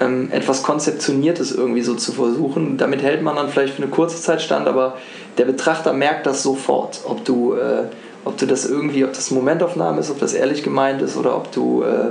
ähm, 0.00 0.30
etwas 0.32 0.62
Konzeptioniertes 0.62 1.52
irgendwie 1.52 1.82
so 1.82 1.94
zu 1.94 2.12
versuchen. 2.12 2.76
Damit 2.76 3.02
hält 3.02 3.22
man 3.22 3.36
dann 3.36 3.48
vielleicht 3.48 3.74
für 3.74 3.82
eine 3.82 3.90
kurze 3.90 4.20
Zeit 4.20 4.42
stand, 4.42 4.68
aber 4.68 4.98
der 5.38 5.44
Betrachter 5.44 5.92
merkt 5.92 6.26
das 6.26 6.42
sofort, 6.42 7.00
ob 7.06 7.24
du, 7.24 7.54
äh, 7.54 7.84
ob 8.24 8.36
du 8.36 8.46
das 8.46 8.68
irgendwie, 8.68 9.04
ob 9.04 9.12
das 9.12 9.30
Momentaufnahme 9.30 10.00
ist, 10.00 10.10
ob 10.10 10.18
das 10.18 10.34
ehrlich 10.34 10.62
gemeint 10.62 11.00
ist 11.00 11.16
oder 11.16 11.36
ob 11.36 11.52
du, 11.52 11.82
äh, 11.82 12.10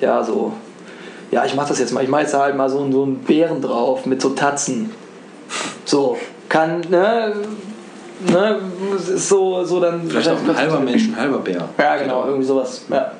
ja, 0.00 0.22
so, 0.22 0.52
ja, 1.34 1.44
ich 1.44 1.54
mach 1.54 1.68
das 1.68 1.78
jetzt 1.78 1.92
mal, 1.92 2.02
ich 2.02 2.08
mache 2.08 2.22
jetzt 2.22 2.34
halt 2.34 2.56
mal 2.56 2.70
so, 2.70 2.90
so 2.90 3.02
einen 3.02 3.18
Bären 3.18 3.60
drauf 3.60 4.06
mit 4.06 4.22
so 4.22 4.30
Tatzen 4.30 4.90
so, 5.84 6.16
kann, 6.48 6.80
ne, 6.88 7.34
ne, 8.26 8.58
ist 8.96 9.28
so, 9.28 9.64
so 9.64 9.80
dann. 9.80 10.08
Vielleicht 10.08 10.28
auch 10.28 10.38
ein 10.40 10.56
halber 10.56 10.80
Mensch, 10.80 11.08
ein 11.08 11.16
halber 11.16 11.38
Bär. 11.38 11.68
Ja, 11.78 11.96
genau, 11.96 12.24
irgendwie 12.26 12.46
sowas. 12.46 12.84
Ja. 12.88 13.12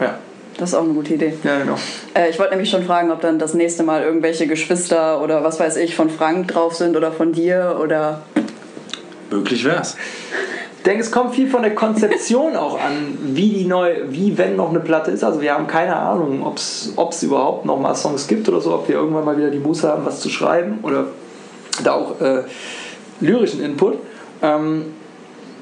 ja. 0.00 0.18
Das 0.58 0.70
ist 0.70 0.74
auch 0.74 0.84
eine 0.84 0.92
gute 0.92 1.14
Idee. 1.14 1.32
Ja, 1.42 1.58
genau. 1.58 1.76
Äh, 2.14 2.28
ich 2.28 2.38
wollte 2.38 2.52
nämlich 2.52 2.70
schon 2.70 2.84
fragen, 2.84 3.10
ob 3.10 3.20
dann 3.20 3.38
das 3.38 3.54
nächste 3.54 3.82
Mal 3.82 4.02
irgendwelche 4.02 4.46
Geschwister 4.46 5.22
oder 5.22 5.42
was 5.42 5.58
weiß 5.58 5.76
ich 5.76 5.96
von 5.96 6.10
Frank 6.10 6.48
drauf 6.48 6.74
sind 6.74 6.96
oder 6.96 7.12
von 7.12 7.32
dir 7.32 7.78
oder. 7.82 8.22
Möglich 9.30 9.64
wär's. 9.64 9.96
Ich 10.80 10.84
denke, 10.84 11.02
es 11.02 11.10
kommt 11.10 11.34
viel 11.34 11.46
von 11.46 11.60
der 11.60 11.74
Konzeption 11.74 12.56
auch 12.56 12.80
an, 12.80 13.18
wie 13.34 13.50
die 13.50 13.64
neu, 13.66 13.96
wie 14.08 14.38
wenn 14.38 14.56
noch 14.56 14.70
eine 14.70 14.80
Platte 14.80 15.10
ist. 15.10 15.22
Also 15.22 15.42
wir 15.42 15.52
haben 15.52 15.66
keine 15.66 15.94
Ahnung, 15.94 16.42
ob 16.42 16.56
es 16.56 17.22
überhaupt 17.22 17.66
noch 17.66 17.78
mal 17.78 17.94
Songs 17.94 18.26
gibt 18.26 18.48
oder 18.48 18.62
so, 18.62 18.72
ob 18.72 18.88
wir 18.88 18.94
irgendwann 18.94 19.26
mal 19.26 19.36
wieder 19.36 19.50
die 19.50 19.58
Muße 19.58 19.86
haben, 19.86 20.06
was 20.06 20.20
zu 20.20 20.30
schreiben 20.30 20.78
oder 20.82 21.08
da 21.84 21.92
auch 21.92 22.18
äh, 22.22 22.44
lyrischen 23.20 23.62
Input. 23.62 23.98
Ähm, 24.40 24.86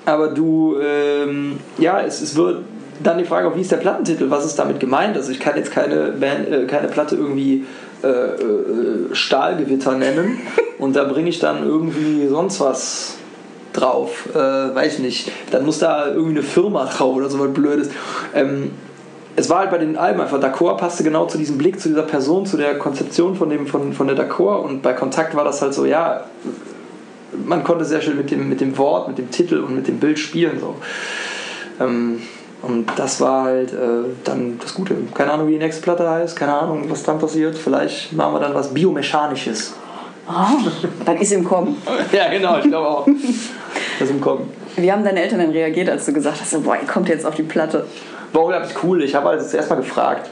aber 0.06 0.28
du, 0.28 0.76
ähm, 0.80 1.58
ja, 1.78 2.00
es, 2.00 2.20
es 2.20 2.36
wird 2.36 2.62
dann 3.02 3.18
die 3.18 3.24
Frage, 3.24 3.52
wie 3.56 3.62
ist 3.62 3.72
der 3.72 3.78
Plattentitel, 3.78 4.30
was 4.30 4.46
ist 4.46 4.56
damit 4.56 4.78
gemeint? 4.78 5.16
Also 5.16 5.32
ich 5.32 5.40
kann 5.40 5.56
jetzt 5.56 5.72
keine, 5.72 6.12
Band, 6.12 6.48
äh, 6.48 6.66
keine 6.66 6.86
Platte 6.86 7.16
irgendwie 7.16 7.64
äh, 8.04 8.06
äh 8.06 9.14
Stahlgewitter 9.16 9.96
nennen 9.96 10.38
und 10.78 10.94
da 10.94 11.02
bringe 11.02 11.28
ich 11.28 11.40
dann 11.40 11.66
irgendwie 11.66 12.28
sonst 12.28 12.60
was 12.60 13.18
drauf, 13.78 14.28
äh, 14.34 14.38
weiß 14.38 14.94
ich 14.94 14.98
nicht. 15.00 15.32
Dann 15.50 15.64
muss 15.64 15.78
da 15.78 16.08
irgendwie 16.08 16.38
eine 16.38 16.42
Firma 16.42 16.84
drauf 16.86 17.16
oder 17.16 17.28
so 17.28 17.38
was 17.38 17.52
Blödes. 17.52 17.90
Ähm, 18.34 18.72
es 19.36 19.48
war 19.48 19.60
halt 19.60 19.70
bei 19.70 19.78
den 19.78 19.96
Alben 19.96 20.20
einfach, 20.20 20.40
D'accord 20.40 20.78
passte 20.78 21.04
genau 21.04 21.26
zu 21.26 21.38
diesem 21.38 21.58
Blick, 21.58 21.78
zu 21.80 21.88
dieser 21.88 22.02
Person, 22.02 22.44
zu 22.44 22.56
der 22.56 22.76
Konzeption 22.78 23.36
von, 23.36 23.48
dem, 23.50 23.66
von, 23.66 23.92
von 23.92 24.08
der 24.08 24.16
D'accord 24.16 24.62
und 24.64 24.82
bei 24.82 24.92
Kontakt 24.94 25.36
war 25.36 25.44
das 25.44 25.62
halt 25.62 25.74
so, 25.74 25.86
ja, 25.86 26.24
man 27.46 27.62
konnte 27.62 27.84
sehr 27.84 28.00
schön 28.00 28.16
mit 28.16 28.30
dem, 28.30 28.48
mit 28.48 28.60
dem 28.60 28.76
Wort, 28.78 29.06
mit 29.06 29.18
dem 29.18 29.30
Titel 29.30 29.58
und 29.58 29.76
mit 29.76 29.86
dem 29.86 29.98
Bild 30.00 30.18
spielen. 30.18 30.58
So. 30.58 30.74
Ähm, 31.80 32.20
und 32.62 32.86
das 32.96 33.20
war 33.20 33.44
halt 33.44 33.72
äh, 33.72 33.76
dann 34.24 34.58
das 34.60 34.74
Gute. 34.74 34.96
Keine 35.14 35.32
Ahnung, 35.32 35.46
wie 35.46 35.52
die 35.52 35.58
nächste 35.58 35.82
Platte 35.82 36.08
heißt, 36.08 36.36
keine 36.36 36.54
Ahnung, 36.54 36.86
was 36.88 37.04
dann 37.04 37.18
passiert. 37.18 37.56
Vielleicht 37.56 38.12
machen 38.12 38.34
wir 38.34 38.40
dann 38.40 38.54
was 38.54 38.74
Biomechanisches. 38.74 39.74
Oh, 40.28 40.68
dann 41.04 41.16
ist 41.18 41.32
im 41.32 41.44
Kommen. 41.44 41.80
ja, 42.12 42.28
genau, 42.28 42.58
ich 42.58 42.64
glaube 42.64 42.88
auch. 42.88 43.06
das 43.98 44.10
im 44.10 44.20
Kommen. 44.20 44.50
Wie 44.76 44.90
haben 44.92 45.04
deine 45.04 45.22
Eltern 45.22 45.40
denn 45.40 45.50
reagiert, 45.50 45.88
als 45.88 46.06
du 46.06 46.12
gesagt 46.12 46.40
hast, 46.40 46.62
boah, 46.62 46.76
ihr 46.80 46.86
kommt 46.86 47.08
jetzt 47.08 47.26
auf 47.26 47.34
die 47.34 47.42
Platte? 47.42 47.84
war 48.32 48.44
unglaublich 48.44 48.74
cool. 48.82 49.02
Ich 49.02 49.14
habe 49.14 49.30
also 49.30 49.46
zuerst 49.46 49.70
mal 49.70 49.76
gefragt, 49.76 50.30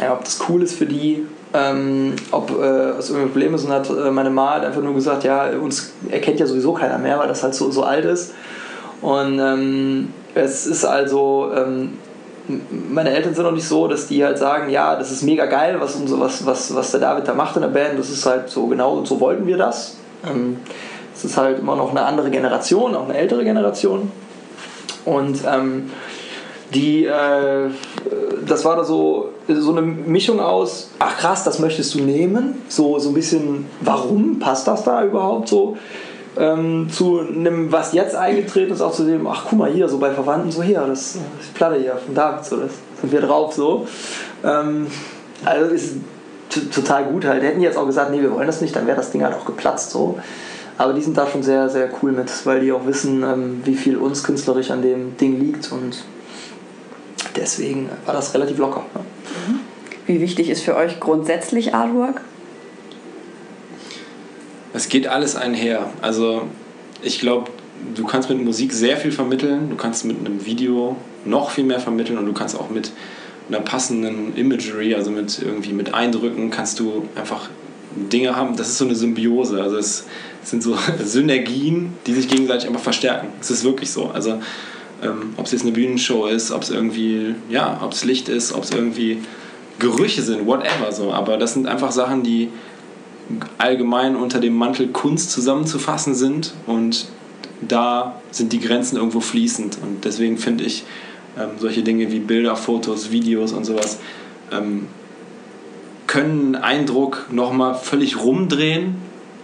ja, 0.00 0.12
ob 0.12 0.24
das 0.24 0.40
cool 0.48 0.62
ist 0.62 0.76
für 0.76 0.86
die, 0.86 1.26
ähm, 1.52 2.14
ob 2.32 2.50
äh, 2.50 2.90
es 2.98 3.10
irgendwie 3.10 3.28
Probleme 3.28 3.56
ist. 3.56 3.64
Und 3.64 3.72
hat 3.72 3.88
äh, 3.88 4.10
meine 4.10 4.30
Ma 4.30 4.54
hat 4.54 4.64
einfach 4.64 4.82
nur 4.82 4.94
gesagt, 4.94 5.24
ja, 5.24 5.50
uns 5.50 5.92
erkennt 6.10 6.40
ja 6.40 6.46
sowieso 6.46 6.72
keiner 6.72 6.98
mehr, 6.98 7.18
weil 7.18 7.28
das 7.28 7.42
halt 7.42 7.54
so, 7.54 7.70
so 7.70 7.84
alt 7.84 8.04
ist. 8.04 8.34
Und 9.00 9.38
ähm, 9.38 10.12
es 10.34 10.66
ist 10.66 10.84
also, 10.84 11.50
ähm, 11.54 11.98
meine 12.90 13.10
Eltern 13.10 13.34
sind 13.34 13.44
noch 13.44 13.52
nicht 13.52 13.68
so, 13.68 13.86
dass 13.86 14.08
die 14.08 14.24
halt 14.24 14.38
sagen, 14.38 14.70
ja, 14.70 14.96
das 14.96 15.10
ist 15.10 15.22
mega 15.22 15.46
geil, 15.46 15.76
was, 15.78 15.98
was, 16.18 16.44
was, 16.44 16.74
was 16.74 16.90
der 16.90 17.00
David 17.00 17.28
da 17.28 17.34
macht 17.34 17.56
in 17.56 17.62
der 17.62 17.68
Band. 17.68 17.98
Das 17.98 18.10
ist 18.10 18.26
halt 18.26 18.48
so 18.48 18.66
genau 18.66 18.94
und 18.94 19.06
so 19.06 19.20
wollten 19.20 19.46
wir 19.46 19.56
das. 19.56 19.96
Ähm, 20.28 20.58
es 21.14 21.24
ist 21.24 21.36
halt 21.36 21.60
immer 21.60 21.76
noch 21.76 21.90
eine 21.90 22.04
andere 22.04 22.30
Generation, 22.30 22.94
auch 22.94 23.04
eine 23.04 23.16
ältere 23.16 23.44
Generation. 23.44 24.10
Und 25.04 25.40
ähm, 25.46 25.90
die, 26.74 27.04
äh, 27.04 27.70
das 28.46 28.64
war 28.64 28.76
da 28.76 28.84
so, 28.84 29.30
so 29.48 29.70
eine 29.70 29.82
Mischung 29.82 30.40
aus, 30.40 30.90
ach 30.98 31.16
krass, 31.18 31.44
das 31.44 31.58
möchtest 31.58 31.94
du 31.94 32.00
nehmen, 32.00 32.62
so, 32.68 32.98
so 32.98 33.10
ein 33.10 33.14
bisschen, 33.14 33.66
warum 33.80 34.38
passt 34.38 34.66
das 34.66 34.84
da 34.84 35.04
überhaupt 35.04 35.48
so, 35.48 35.76
ähm, 36.36 36.88
zu 36.90 37.20
einem, 37.20 37.70
was 37.70 37.92
jetzt 37.92 38.16
eingetreten 38.16 38.72
ist, 38.72 38.80
auch 38.80 38.92
zu 38.92 39.04
dem, 39.04 39.26
ach 39.26 39.44
guck 39.48 39.58
mal 39.58 39.70
hier, 39.70 39.88
so 39.88 39.98
bei 39.98 40.10
Verwandten, 40.10 40.50
so 40.50 40.62
hier, 40.62 40.80
das, 40.80 41.14
ist 41.14 41.18
die 41.50 41.54
Platte 41.54 41.76
hier 41.78 41.96
von 41.96 42.14
David, 42.14 42.44
so, 42.44 42.56
das 42.56 42.72
sind 43.00 43.12
wir 43.12 43.20
drauf, 43.20 43.54
so. 43.54 43.86
Ähm, 44.42 44.88
also 45.44 45.70
ist 45.72 45.96
total 46.72 47.04
gut 47.04 47.24
halt. 47.24 47.42
Hätten 47.42 47.60
jetzt 47.60 47.76
auch 47.76 47.86
gesagt, 47.86 48.10
nee, 48.10 48.20
wir 48.20 48.32
wollen 48.32 48.46
das 48.46 48.60
nicht, 48.60 48.74
dann 48.74 48.86
wäre 48.86 48.96
das 48.96 49.10
Ding 49.10 49.22
halt 49.22 49.34
auch 49.34 49.44
geplatzt, 49.44 49.90
so. 49.90 50.18
Aber 50.76 50.92
die 50.92 51.02
sind 51.02 51.16
da 51.16 51.26
schon 51.26 51.42
sehr, 51.42 51.68
sehr 51.68 51.88
cool 52.02 52.12
mit, 52.12 52.30
weil 52.46 52.60
die 52.60 52.72
auch 52.72 52.86
wissen, 52.86 53.22
ähm, 53.22 53.60
wie 53.64 53.74
viel 53.74 53.96
uns 53.96 54.24
künstlerisch 54.24 54.70
an 54.70 54.82
dem 54.82 55.16
Ding 55.16 55.38
liegt 55.38 55.70
und 55.70 56.04
deswegen 57.36 57.88
war 58.06 58.14
das 58.14 58.34
relativ 58.34 58.58
locker. 58.58 58.84
Ne? 58.94 59.04
Wie 60.06 60.20
wichtig 60.20 60.50
ist 60.50 60.62
für 60.62 60.76
euch 60.76 61.00
grundsätzlich 61.00 61.74
Artwork? 61.74 62.20
Es 64.72 64.88
geht 64.88 65.06
alles 65.06 65.36
einher. 65.36 65.86
Also 66.02 66.42
ich 67.02 67.20
glaube, 67.20 67.50
du 67.94 68.04
kannst 68.04 68.28
mit 68.28 68.42
Musik 68.44 68.72
sehr 68.72 68.96
viel 68.96 69.12
vermitteln, 69.12 69.70
du 69.70 69.76
kannst 69.76 70.04
mit 70.04 70.18
einem 70.18 70.44
Video 70.44 70.96
noch 71.24 71.50
viel 71.50 71.64
mehr 71.64 71.80
vermitteln 71.80 72.18
und 72.18 72.26
du 72.26 72.32
kannst 72.32 72.58
auch 72.58 72.68
mit 72.68 72.90
einer 73.48 73.60
passenden 73.60 74.36
Imagery, 74.36 74.94
also 74.94 75.10
mit 75.10 75.40
irgendwie 75.40 75.72
mit 75.72 75.94
Eindrücken, 75.94 76.50
kannst 76.50 76.80
du 76.80 77.08
einfach 77.14 77.48
Dinge 77.96 78.36
haben. 78.36 78.56
Das 78.56 78.68
ist 78.68 78.78
so 78.78 78.84
eine 78.84 78.94
Symbiose. 78.94 79.62
Also 79.62 79.76
es 79.76 80.06
sind 80.42 80.62
so 80.62 80.76
Synergien, 81.04 81.94
die 82.06 82.14
sich 82.14 82.28
gegenseitig 82.28 82.68
einfach 82.68 82.82
verstärken. 82.82 83.28
Es 83.40 83.50
ist 83.50 83.64
wirklich 83.64 83.90
so. 83.90 84.10
Also 84.12 84.40
ähm, 85.02 85.34
ob 85.36 85.46
es 85.46 85.52
jetzt 85.52 85.62
eine 85.62 85.72
Bühnenshow 85.72 86.26
ist, 86.26 86.50
ob 86.50 86.62
es 86.62 86.70
irgendwie, 86.70 87.34
ja, 87.48 87.80
ob 87.82 87.92
es 87.92 88.04
Licht 88.04 88.28
ist, 88.28 88.52
ob 88.52 88.64
es 88.64 88.70
irgendwie 88.70 89.18
Gerüche 89.78 90.22
sind, 90.22 90.46
whatever 90.46 90.92
so. 90.92 91.12
Aber 91.12 91.36
das 91.36 91.54
sind 91.54 91.66
einfach 91.66 91.92
Sachen, 91.92 92.22
die 92.22 92.48
allgemein 93.58 94.16
unter 94.16 94.38
dem 94.38 94.54
Mantel 94.54 94.88
Kunst 94.88 95.30
zusammenzufassen 95.30 96.14
sind 96.14 96.52
und 96.66 97.06
da 97.66 98.20
sind 98.30 98.52
die 98.52 98.60
Grenzen 98.60 98.96
irgendwo 98.96 99.20
fließend. 99.20 99.78
Und 99.82 100.04
deswegen 100.04 100.36
finde 100.38 100.64
ich 100.64 100.84
ähm, 101.38 101.50
solche 101.58 101.82
Dinge 101.82 102.10
wie 102.12 102.18
Bilder, 102.18 102.56
Fotos, 102.56 103.10
Videos 103.10 103.52
und 103.52 103.64
sowas 103.64 103.98
ähm, 104.52 104.86
können 106.06 106.54
einen 106.54 106.64
Eindruck 106.64 107.26
nochmal 107.30 107.74
völlig 107.74 108.22
rumdrehen 108.22 108.96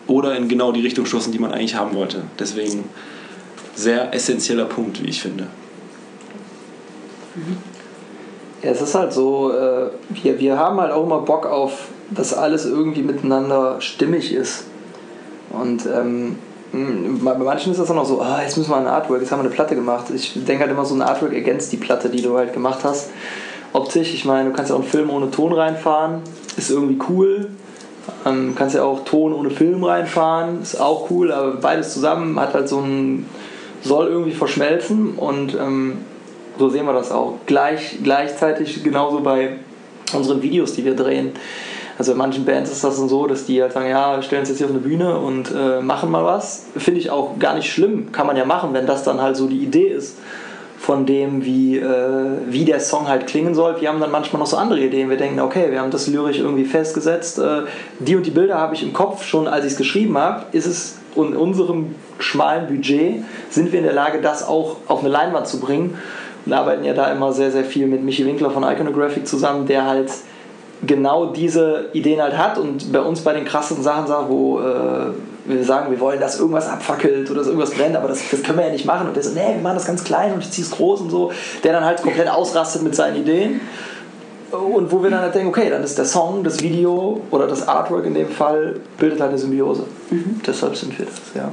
oder 0.07 0.37
in 0.37 0.49
genau 0.49 0.73
die 0.73 0.81
Richtung 0.81 1.07
stoßen, 1.07 1.33
die 1.33 1.39
man 1.39 1.53
eigentlich 1.53 1.77
haben 1.77 1.95
wollte. 1.95 2.23
Deswegen 2.39 2.85
sehr 3.75 4.13
essentieller 4.13 4.67
Punkt, 4.67 5.03
wie 5.03 5.09
ich 5.09 5.23
finde. 5.23 5.47
Ja, 8.63 8.71
es 8.71 8.81
ist 8.83 8.95
halt 8.95 9.13
so, 9.13 9.53
äh, 9.53 9.91
wir, 10.11 10.39
wir 10.39 10.59
haben 10.59 10.81
halt 10.81 10.93
auch 10.93 11.05
immer 11.05 11.21
Bock 11.21 11.47
auf, 11.47 11.89
dass 12.11 12.35
alles 12.35 12.67
irgendwie 12.67 13.03
miteinander 13.03 13.81
stimmig 13.81 14.33
ist. 14.33 14.65
Und 15.51 15.87
ähm, 15.87 16.39
bei 16.73 17.35
manchen 17.35 17.73
ist 17.73 17.79
das 17.79 17.89
dann 17.89 17.99
auch 17.99 18.05
so, 18.05 18.21
ah, 18.21 18.41
jetzt 18.43 18.57
müssen 18.57 18.71
wir 18.71 18.77
ein 18.77 18.87
Artwork, 18.87 19.21
jetzt 19.21 19.33
haben 19.33 19.41
wir 19.41 19.47
eine 19.47 19.55
Platte 19.55 19.75
gemacht. 19.75 20.07
Ich 20.15 20.35
denke 20.45 20.61
halt 20.61 20.71
immer, 20.71 20.85
so 20.85 20.95
ein 20.95 21.03
Artwork 21.03 21.33
ergänzt 21.33 21.73
die 21.73 21.77
Platte, 21.77 22.11
die 22.11 22.23
du 22.23 22.37
halt 22.37 22.53
gemacht 22.53 22.81
hast. 22.85 23.11
Optisch, 23.73 24.15
ich 24.15 24.25
meine, 24.25 24.51
du 24.51 24.55
kannst 24.55 24.71
ja 24.71 24.77
auch 24.77 24.81
einen 24.81 24.89
Film 24.89 25.11
ohne 25.11 25.31
Ton 25.31 25.53
reinfahren, 25.53 26.23
ist 26.57 26.71
irgendwie 26.71 26.99
cool. 27.09 27.49
Ähm, 28.27 28.55
kannst 28.57 28.75
ja 28.75 28.83
auch 28.83 29.05
Ton 29.05 29.33
ohne 29.33 29.51
Film 29.51 29.85
reinfahren, 29.85 30.63
ist 30.63 30.81
auch 30.81 31.11
cool, 31.11 31.33
aber 31.33 31.53
beides 31.57 31.93
zusammen 31.93 32.39
hat 32.41 32.55
halt 32.55 32.69
so 32.69 32.81
ein, 32.81 33.27
soll 33.83 34.09
irgendwie 34.09 34.33
verschmelzen 34.33 35.15
und 35.15 35.55
ähm, 35.55 35.99
so 36.59 36.69
sehen 36.69 36.87
wir 36.87 36.93
das 36.93 37.13
auch. 37.13 37.35
Gleich, 37.47 37.99
gleichzeitig 38.03 38.83
genauso 38.83 39.21
bei 39.21 39.59
unseren 40.13 40.43
Videos, 40.43 40.75
die 40.75 40.85
wir 40.85 40.97
drehen. 40.97 41.33
Also 41.99 42.13
in 42.13 42.19
manchen 42.19 42.47
Bands 42.47 42.71
ist 42.71 42.83
das 42.83 42.97
so, 42.97 43.27
dass 43.27 43.45
die 43.45 43.61
halt 43.61 43.73
sagen, 43.73 43.91
ja, 43.91 44.17
wir 44.17 44.23
stellen 44.23 44.41
uns 44.41 44.49
jetzt 44.49 44.59
hier 44.59 44.67
auf 44.67 44.73
eine 44.73 44.81
Bühne 44.81 45.19
und 45.19 45.53
äh, 45.55 45.81
machen 45.81 46.11
mal 46.11 46.25
was. 46.25 46.67
Finde 46.77 47.01
ich 47.01 47.11
auch 47.11 47.39
gar 47.39 47.55
nicht 47.55 47.71
schlimm, 47.71 48.11
kann 48.11 48.27
man 48.27 48.37
ja 48.37 48.47
machen, 48.47 48.73
wenn 48.73 48.87
das 48.87 49.05
dann 49.05 49.21
halt 49.21 49.37
so 49.37 49.47
die 49.47 49.59
Idee 49.59 49.89
ist 49.89 50.17
von 50.91 51.07
dem, 51.07 51.45
wie, 51.45 51.79
äh, 51.79 51.85
wie 52.49 52.65
der 52.65 52.81
Song 52.81 53.07
halt 53.07 53.29
klingen 53.29 53.55
soll. 53.55 53.81
Wir 53.81 53.89
haben 53.89 54.01
dann 54.01 54.11
manchmal 54.11 54.41
noch 54.41 54.49
so 54.49 54.57
andere 54.57 54.81
Ideen. 54.81 55.09
Wir 55.09 55.17
denken, 55.17 55.39
okay, 55.39 55.71
wir 55.71 55.81
haben 55.81 55.93
das 55.93 56.09
lyrisch 56.09 56.41
irgendwie 56.41 56.65
festgesetzt. 56.65 57.39
Äh, 57.39 57.63
die 58.01 58.17
und 58.17 58.27
die 58.27 58.33
Bilder 58.33 58.59
habe 58.59 58.75
ich 58.75 58.83
im 58.83 58.93
Kopf 58.93 59.23
schon, 59.23 59.47
als 59.47 59.65
ich 59.65 59.71
es 59.71 59.79
geschrieben 59.79 60.19
habe. 60.19 60.47
Ist 60.51 60.67
es 60.67 60.99
in 61.15 61.37
unserem 61.37 61.95
schmalen 62.19 62.67
Budget, 62.67 63.23
sind 63.51 63.71
wir 63.71 63.79
in 63.79 63.85
der 63.85 63.95
Lage, 63.95 64.21
das 64.21 64.45
auch 64.45 64.79
auf 64.89 64.99
eine 64.99 65.11
Leinwand 65.11 65.47
zu 65.47 65.61
bringen 65.61 65.97
und 66.45 66.53
arbeiten 66.53 66.83
ja 66.83 66.93
da 66.93 67.13
immer 67.13 67.33
sehr, 67.33 67.53
sehr 67.53 67.65
viel 67.65 67.87
mit 67.87 68.03
Michi 68.03 68.27
Winkler 68.27 68.51
von 68.51 68.65
Iconographic 68.65 69.29
zusammen, 69.29 69.67
der 69.67 69.87
halt 69.87 70.11
genau 70.85 71.27
diese 71.27 71.91
Ideen 71.93 72.21
halt 72.21 72.37
hat 72.37 72.59
und 72.59 72.91
bei 72.91 73.01
uns 73.01 73.21
bei 73.21 73.33
den 73.33 73.45
krassen 73.45 73.81
Sachen 73.81 74.09
sagt, 74.09 74.29
wo 74.29 74.59
äh, 74.59 75.13
wir 75.45 75.65
sagen, 75.65 75.91
wir 75.91 76.01
wollen, 76.01 76.21
dass 76.21 76.39
irgendwas 76.39 76.69
abfackelt 76.69 77.31
oder 77.31 77.41
dass 77.41 77.47
irgendwas 77.49 77.71
brennt, 77.71 77.97
aber 77.97 78.09
das, 78.09 78.21
das 78.31 78.43
können 78.43 78.59
wir 78.59 78.67
ja 78.67 78.73
nicht 78.73 78.85
machen. 78.85 79.09
Und 79.09 79.17
der 79.17 79.23
so, 79.23 79.31
nee, 79.31 79.55
wir 79.55 79.63
machen 79.63 79.77
das 79.77 79.87
ganz 79.87 80.05
klein 80.05 80.33
und 80.35 80.41
ich 80.41 80.51
ziehe 80.51 80.67
es 80.67 80.71
groß 80.71 81.01
und 81.01 81.11
so. 81.11 81.33
Der 81.65 81.73
dann 81.73 81.85
halt 81.85 82.03
komplett 82.03 82.29
ausrastet 82.29 82.83
mit 82.83 82.95
seinen 82.95 83.17
Ideen. 83.17 83.61
Und 84.51 84.91
wo 84.91 85.03
wir 85.03 85.11
dann 85.11 85.21
halt 85.21 85.35
denken, 85.35 85.49
okay, 85.49 85.71
dann 85.71 85.83
ist 85.83 85.97
der 85.97 86.05
Song, 86.05 86.43
das 86.43 86.61
Video 86.61 87.21
oder 87.31 87.47
das 87.47 87.69
Artwork 87.69 88.05
in 88.07 88.15
dem 88.15 88.29
Fall, 88.29 88.81
bildet 88.99 89.21
halt 89.21 89.31
eine 89.31 89.39
Symbiose. 89.39 89.85
Mhm. 90.11 90.41
Deshalb 90.45 90.77
sind 90.77 90.99
wir 90.99 91.07
das, 91.07 91.15
ja. 91.35 91.51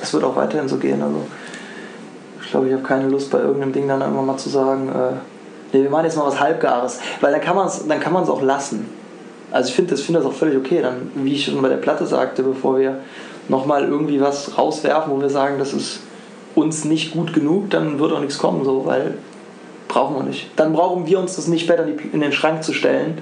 Das 0.00 0.12
wird 0.12 0.24
auch 0.24 0.34
weiterhin 0.34 0.68
so 0.68 0.76
gehen. 0.76 1.00
Also 1.02 1.26
ich 2.42 2.50
glaube, 2.50 2.66
ich 2.66 2.72
habe 2.72 2.82
keine 2.82 3.08
Lust 3.08 3.30
bei 3.30 3.38
irgendeinem 3.38 3.72
Ding 3.72 3.86
dann 3.86 4.02
einfach 4.02 4.22
mal 4.22 4.36
zu 4.36 4.48
sagen, 4.48 4.88
äh, 4.88 5.76
nee, 5.76 5.82
wir 5.84 5.90
machen 5.90 6.06
jetzt 6.06 6.16
mal 6.16 6.26
was 6.26 6.40
Halbgares. 6.40 6.98
Weil 7.20 7.32
dann 7.32 7.40
kann 7.40 7.54
man 7.54 7.68
es 7.68 7.86
dann 7.86 8.00
kann 8.00 8.12
man 8.12 8.24
es 8.24 8.28
auch 8.28 8.42
lassen. 8.42 8.88
Also 9.52 9.68
ich 9.68 9.74
finde 9.74 9.92
das, 9.92 10.00
find 10.00 10.18
das 10.18 10.24
auch 10.24 10.32
völlig 10.32 10.56
okay. 10.56 10.80
Dann, 10.82 11.12
wie 11.14 11.34
ich 11.34 11.44
schon 11.44 11.60
bei 11.62 11.68
der 11.68 11.76
Platte 11.76 12.06
sagte, 12.06 12.42
bevor 12.42 12.78
wir 12.78 12.98
nochmal 13.50 13.84
irgendwie 13.84 14.20
was 14.20 14.56
rauswerfen, 14.56 15.12
wo 15.12 15.20
wir 15.20 15.30
sagen, 15.30 15.58
das 15.58 15.72
ist 15.72 16.00
uns 16.54 16.84
nicht 16.84 17.12
gut 17.12 17.32
genug, 17.32 17.70
dann 17.70 17.98
wird 17.98 18.12
auch 18.12 18.20
nichts 18.20 18.38
kommen, 18.38 18.64
so, 18.64 18.86
weil 18.86 19.18
brauchen 19.88 20.16
wir 20.16 20.22
nicht. 20.22 20.50
Dann 20.56 20.72
brauchen 20.72 21.06
wir 21.06 21.18
uns 21.18 21.36
das 21.36 21.48
nicht 21.48 21.64
später 21.64 21.84
in 22.12 22.20
den 22.20 22.32
Schrank 22.32 22.62
zu 22.62 22.72
stellen. 22.72 23.18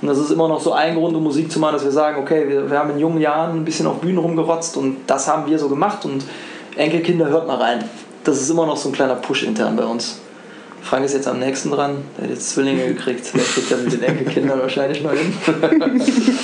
Und 0.00 0.08
das 0.08 0.18
ist 0.18 0.30
immer 0.30 0.46
noch 0.46 0.60
so 0.60 0.72
ein 0.72 0.94
Grund, 0.94 1.16
um 1.16 1.24
Musik 1.24 1.50
zu 1.50 1.58
machen, 1.58 1.72
dass 1.72 1.84
wir 1.84 1.90
sagen, 1.90 2.22
okay, 2.22 2.48
wir, 2.48 2.70
wir 2.70 2.78
haben 2.78 2.90
in 2.90 3.00
jungen 3.00 3.20
Jahren 3.20 3.58
ein 3.58 3.64
bisschen 3.64 3.86
auf 3.86 3.98
Bühnen 3.98 4.18
rumgerotzt 4.18 4.76
und 4.76 4.98
das 5.08 5.28
haben 5.28 5.50
wir 5.50 5.58
so 5.58 5.68
gemacht 5.68 6.04
und 6.04 6.24
Enkelkinder 6.76 7.28
hört 7.28 7.46
mal 7.46 7.56
rein 7.56 7.84
das 8.24 8.40
ist 8.40 8.50
immer 8.50 8.66
noch 8.66 8.76
so 8.76 8.88
ein 8.88 8.92
kleiner 8.92 9.14
Push 9.16 9.44
intern 9.44 9.76
bei 9.76 9.84
uns. 9.84 10.20
Frank 10.82 11.04
ist 11.04 11.14
jetzt 11.14 11.28
am 11.28 11.38
nächsten 11.38 11.70
dran, 11.70 12.04
der 12.16 12.24
hat 12.24 12.30
jetzt 12.30 12.50
Zwillinge 12.50 12.86
gekriegt, 12.88 13.32
der 13.34 13.42
kriegt 13.42 13.70
ja 13.70 13.76
mit 13.76 13.92
den 13.92 14.02
Enkelkindern 14.02 14.60
wahrscheinlich 14.60 15.02
noch 15.02 15.12
hin. 15.12 15.32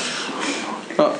ja. 0.98 1.10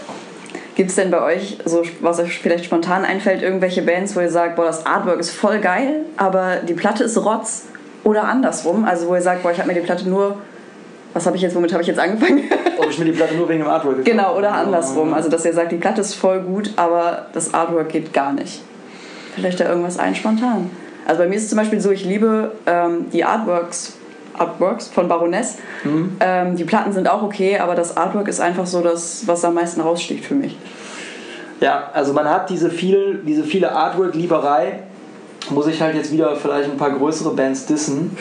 Gibt 0.80 0.88
es 0.88 0.96
denn 0.96 1.10
bei 1.10 1.20
euch, 1.20 1.58
so, 1.66 1.82
was 2.00 2.20
euch 2.20 2.38
vielleicht 2.38 2.64
spontan 2.64 3.04
einfällt, 3.04 3.42
irgendwelche 3.42 3.82
Bands, 3.82 4.16
wo 4.16 4.20
ihr 4.20 4.30
sagt, 4.30 4.56
boah, 4.56 4.64
das 4.64 4.86
Artwork 4.86 5.20
ist 5.20 5.28
voll 5.28 5.58
geil, 5.58 6.06
aber 6.16 6.56
die 6.66 6.72
Platte 6.72 7.04
ist 7.04 7.18
Rotz? 7.18 7.66
Oder 8.02 8.24
andersrum, 8.24 8.86
also 8.86 9.06
wo 9.06 9.14
ihr 9.14 9.20
sagt, 9.20 9.42
boah, 9.42 9.52
ich 9.52 9.58
habe 9.58 9.68
mir 9.68 9.74
die 9.74 9.84
Platte 9.84 10.08
nur 10.08 10.38
was 11.12 11.26
habe 11.26 11.36
ich 11.36 11.42
jetzt, 11.42 11.54
womit 11.54 11.74
habe 11.74 11.82
ich 11.82 11.88
jetzt 11.88 12.00
angefangen? 12.00 12.44
Ob 12.78 12.88
ich 12.88 12.98
mir 12.98 13.04
die 13.04 13.12
Platte 13.12 13.34
nur 13.34 13.46
wegen 13.50 13.58
dem 13.58 13.68
Artwork 13.68 13.98
gekauft 13.98 14.10
Genau, 14.10 14.38
oder 14.38 14.54
andersrum. 14.54 15.12
Also, 15.12 15.28
dass 15.28 15.44
ihr 15.44 15.52
sagt, 15.52 15.70
die 15.70 15.76
Platte 15.76 16.00
ist 16.00 16.14
voll 16.14 16.40
gut, 16.40 16.72
aber 16.76 17.26
das 17.34 17.52
Artwork 17.52 17.90
geht 17.90 18.14
gar 18.14 18.32
nicht. 18.32 18.62
Vielleicht 19.34 19.60
da 19.60 19.68
irgendwas 19.68 19.98
ein 19.98 20.14
spontan. 20.14 20.70
Also 21.06 21.20
bei 21.20 21.28
mir 21.28 21.34
ist 21.34 21.42
es 21.42 21.48
zum 21.50 21.58
Beispiel 21.58 21.80
so, 21.82 21.90
ich 21.90 22.06
liebe 22.06 22.52
ähm, 22.64 23.10
die 23.12 23.22
Artworks, 23.22 23.98
Artworks 24.38 24.88
von 24.88 25.08
Baroness. 25.08 25.58
Mhm. 25.84 26.16
Ähm, 26.20 26.56
die 26.56 26.64
Platten 26.64 26.92
sind 26.92 27.08
auch 27.08 27.22
okay, 27.22 27.58
aber 27.58 27.74
das 27.74 27.96
Artwork 27.96 28.28
ist 28.28 28.40
einfach 28.40 28.66
so 28.66 28.82
das, 28.82 29.26
was 29.26 29.44
am 29.44 29.54
meisten 29.54 29.80
raussticht 29.80 30.24
für 30.24 30.34
mich. 30.34 30.56
Ja, 31.60 31.90
also 31.92 32.12
man 32.12 32.28
hat 32.28 32.48
diese, 32.48 32.70
viel, 32.70 33.20
diese 33.26 33.44
viele 33.44 33.72
Artwork-Lieberei, 33.72 34.80
muss 35.50 35.66
ich 35.66 35.80
halt 35.82 35.94
jetzt 35.94 36.12
wieder 36.12 36.36
vielleicht 36.36 36.70
ein 36.70 36.76
paar 36.76 36.90
größere 36.90 37.34
Bands 37.34 37.66
dissen, 37.66 38.16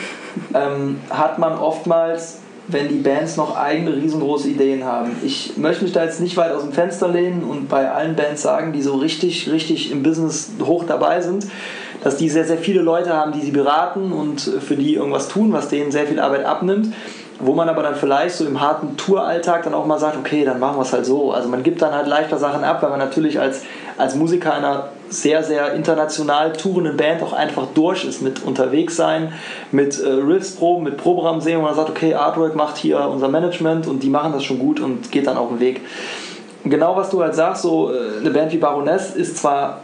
ähm, 0.54 1.00
hat 1.10 1.38
man 1.38 1.58
oftmals 1.58 2.38
wenn 2.72 2.88
die 2.88 2.96
Bands 2.96 3.36
noch 3.36 3.56
eigene 3.56 3.94
riesengroße 3.96 4.48
Ideen 4.48 4.84
haben. 4.84 5.16
Ich 5.24 5.56
möchte 5.56 5.84
mich 5.84 5.92
da 5.92 6.04
jetzt 6.04 6.20
nicht 6.20 6.36
weit 6.36 6.52
aus 6.52 6.62
dem 6.62 6.72
Fenster 6.72 7.08
lehnen 7.08 7.42
und 7.42 7.68
bei 7.68 7.90
allen 7.90 8.16
Bands 8.16 8.42
sagen, 8.42 8.72
die 8.72 8.82
so 8.82 8.96
richtig, 8.96 9.50
richtig 9.50 9.90
im 9.90 10.02
Business 10.02 10.50
hoch 10.64 10.84
dabei 10.86 11.20
sind, 11.20 11.46
dass 12.02 12.16
die 12.16 12.28
sehr, 12.28 12.44
sehr 12.44 12.58
viele 12.58 12.80
Leute 12.80 13.12
haben, 13.12 13.32
die 13.32 13.40
sie 13.40 13.50
beraten 13.50 14.12
und 14.12 14.40
für 14.40 14.76
die 14.76 14.94
irgendwas 14.94 15.28
tun, 15.28 15.52
was 15.52 15.68
denen 15.68 15.90
sehr 15.90 16.06
viel 16.06 16.18
Arbeit 16.18 16.44
abnimmt 16.44 16.94
wo 17.40 17.54
man 17.54 17.68
aber 17.68 17.82
dann 17.82 17.94
vielleicht 17.94 18.36
so 18.36 18.46
im 18.46 18.60
harten 18.60 18.96
Touralltag 18.96 19.62
dann 19.62 19.74
auch 19.74 19.86
mal 19.86 19.98
sagt, 19.98 20.16
okay, 20.16 20.44
dann 20.44 20.60
machen 20.60 20.76
wir 20.76 20.82
es 20.82 20.92
halt 20.92 21.06
so. 21.06 21.32
Also 21.32 21.48
man 21.48 21.62
gibt 21.62 21.80
dann 21.80 21.94
halt 21.94 22.06
leichter 22.06 22.38
Sachen 22.38 22.64
ab, 22.64 22.82
weil 22.82 22.90
man 22.90 22.98
natürlich 22.98 23.40
als, 23.40 23.62
als 23.96 24.14
Musiker 24.14 24.52
einer 24.52 24.90
sehr, 25.10 25.42
sehr 25.42 25.74
international 25.74 26.52
tourenden 26.52 26.96
Band 26.96 27.22
auch 27.22 27.32
einfach 27.32 27.66
durch 27.74 28.04
ist 28.04 28.22
mit 28.22 28.42
unterwegs 28.44 28.96
sein, 28.96 29.32
mit 29.72 30.00
äh, 30.00 30.08
Riffs-Proben, 30.08 30.84
mit 30.84 30.96
Proberaum 30.96 31.40
sehen, 31.40 31.58
wo 31.58 31.62
man 31.62 31.74
sagt, 31.74 31.90
okay, 31.90 32.14
Artwork 32.14 32.54
macht 32.54 32.78
hier 32.78 33.00
unser 33.00 33.28
Management 33.28 33.86
und 33.86 34.02
die 34.02 34.08
machen 34.08 34.32
das 34.32 34.44
schon 34.44 34.58
gut 34.58 34.80
und 34.80 35.10
geht 35.10 35.26
dann 35.26 35.36
auf 35.36 35.48
den 35.48 35.60
Weg. 35.60 35.80
Genau 36.64 36.96
was 36.96 37.10
du 37.10 37.22
halt 37.22 37.34
sagst, 37.34 37.62
so 37.62 37.92
äh, 37.92 38.20
eine 38.20 38.30
Band 38.30 38.52
wie 38.52 38.58
Baroness 38.58 39.14
ist 39.14 39.38
zwar 39.38 39.80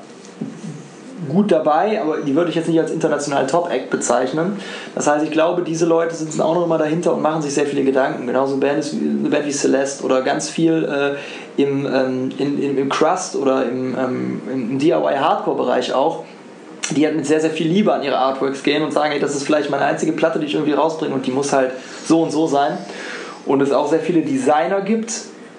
gut 1.29 1.51
dabei, 1.51 2.01
aber 2.01 2.19
die 2.19 2.35
würde 2.35 2.51
ich 2.51 2.57
jetzt 2.57 2.69
nicht 2.69 2.79
als 2.79 2.91
international 2.91 3.47
Top-Act 3.47 3.91
bezeichnen. 3.91 4.59
Das 4.95 5.07
heißt, 5.07 5.25
ich 5.25 5.31
glaube, 5.31 5.63
diese 5.63 5.87
Leute 5.87 6.15
sitzen 6.15 6.41
auch 6.41 6.55
noch 6.55 6.65
immer 6.65 6.79
dahinter 6.79 7.15
und 7.15 7.23
machen 7.23 7.43
sich 7.43 7.55
sehr 7.55 7.67
viele 7.67 7.85
Gedanken. 7.85 8.27
Genauso 8.27 8.53
eine 8.53 8.61
Band, 8.61 8.79
ist, 8.79 8.93
eine 8.93 9.29
Band 9.29 9.47
wie 9.47 9.53
Celeste 9.53 10.05
oder 10.05 10.23
ganz 10.23 10.49
viel 10.49 10.85
äh, 10.85 11.17
im, 11.57 11.87
ähm, 11.87 12.31
in, 12.39 12.79
im 12.79 12.89
Crust 12.89 13.37
oder 13.37 13.65
im, 13.65 13.97
ähm, 13.99 14.41
im 14.53 14.79
DIY-Hardcore-Bereich 14.79 15.93
auch 15.95 16.25
die 16.91 17.05
halt 17.05 17.17
mit 17.17 17.27
sehr, 17.27 17.41
sehr 17.41 17.51
viel 17.51 17.67
Liebe 17.67 17.93
an 17.93 18.03
ihre 18.03 18.19
Artworks 18.19 18.63
gehen 18.63 18.83
und 18.83 18.93
sagen, 18.93 19.13
ey, 19.13 19.19
das 19.19 19.35
ist 19.35 19.45
vielleicht 19.45 19.71
meine 19.71 19.85
einzige 19.85 20.13
Platte, 20.13 20.39
die 20.39 20.47
ich 20.47 20.55
irgendwie 20.55 20.73
rausbringe 20.73 21.15
und 21.15 21.27
die 21.27 21.31
muss 21.31 21.53
halt 21.53 21.73
so 22.05 22.23
und 22.23 22.31
so 22.31 22.47
sein. 22.47 22.79
Und 23.45 23.61
es 23.61 23.73
auch 23.73 23.89
sehr 23.89 24.01
viele 24.01 24.23
Designer 24.23 24.81
gibt, 24.81 25.13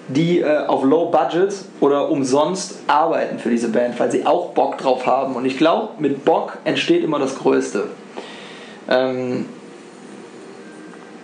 die 0.08 0.40
äh, 0.40 0.66
auf 0.66 0.84
Low 0.84 1.10
Budget 1.10 1.54
oder 1.80 2.10
umsonst 2.10 2.78
arbeiten 2.86 3.38
für 3.38 3.50
diese 3.50 3.68
Band, 3.68 3.98
weil 4.00 4.10
sie 4.10 4.26
auch 4.26 4.50
Bock 4.52 4.78
drauf 4.78 5.06
haben. 5.06 5.36
Und 5.36 5.44
ich 5.44 5.58
glaube, 5.58 5.90
mit 5.98 6.24
Bock 6.24 6.58
entsteht 6.64 7.04
immer 7.04 7.18
das 7.18 7.38
Größte. 7.38 7.88
Ähm, 8.88 9.46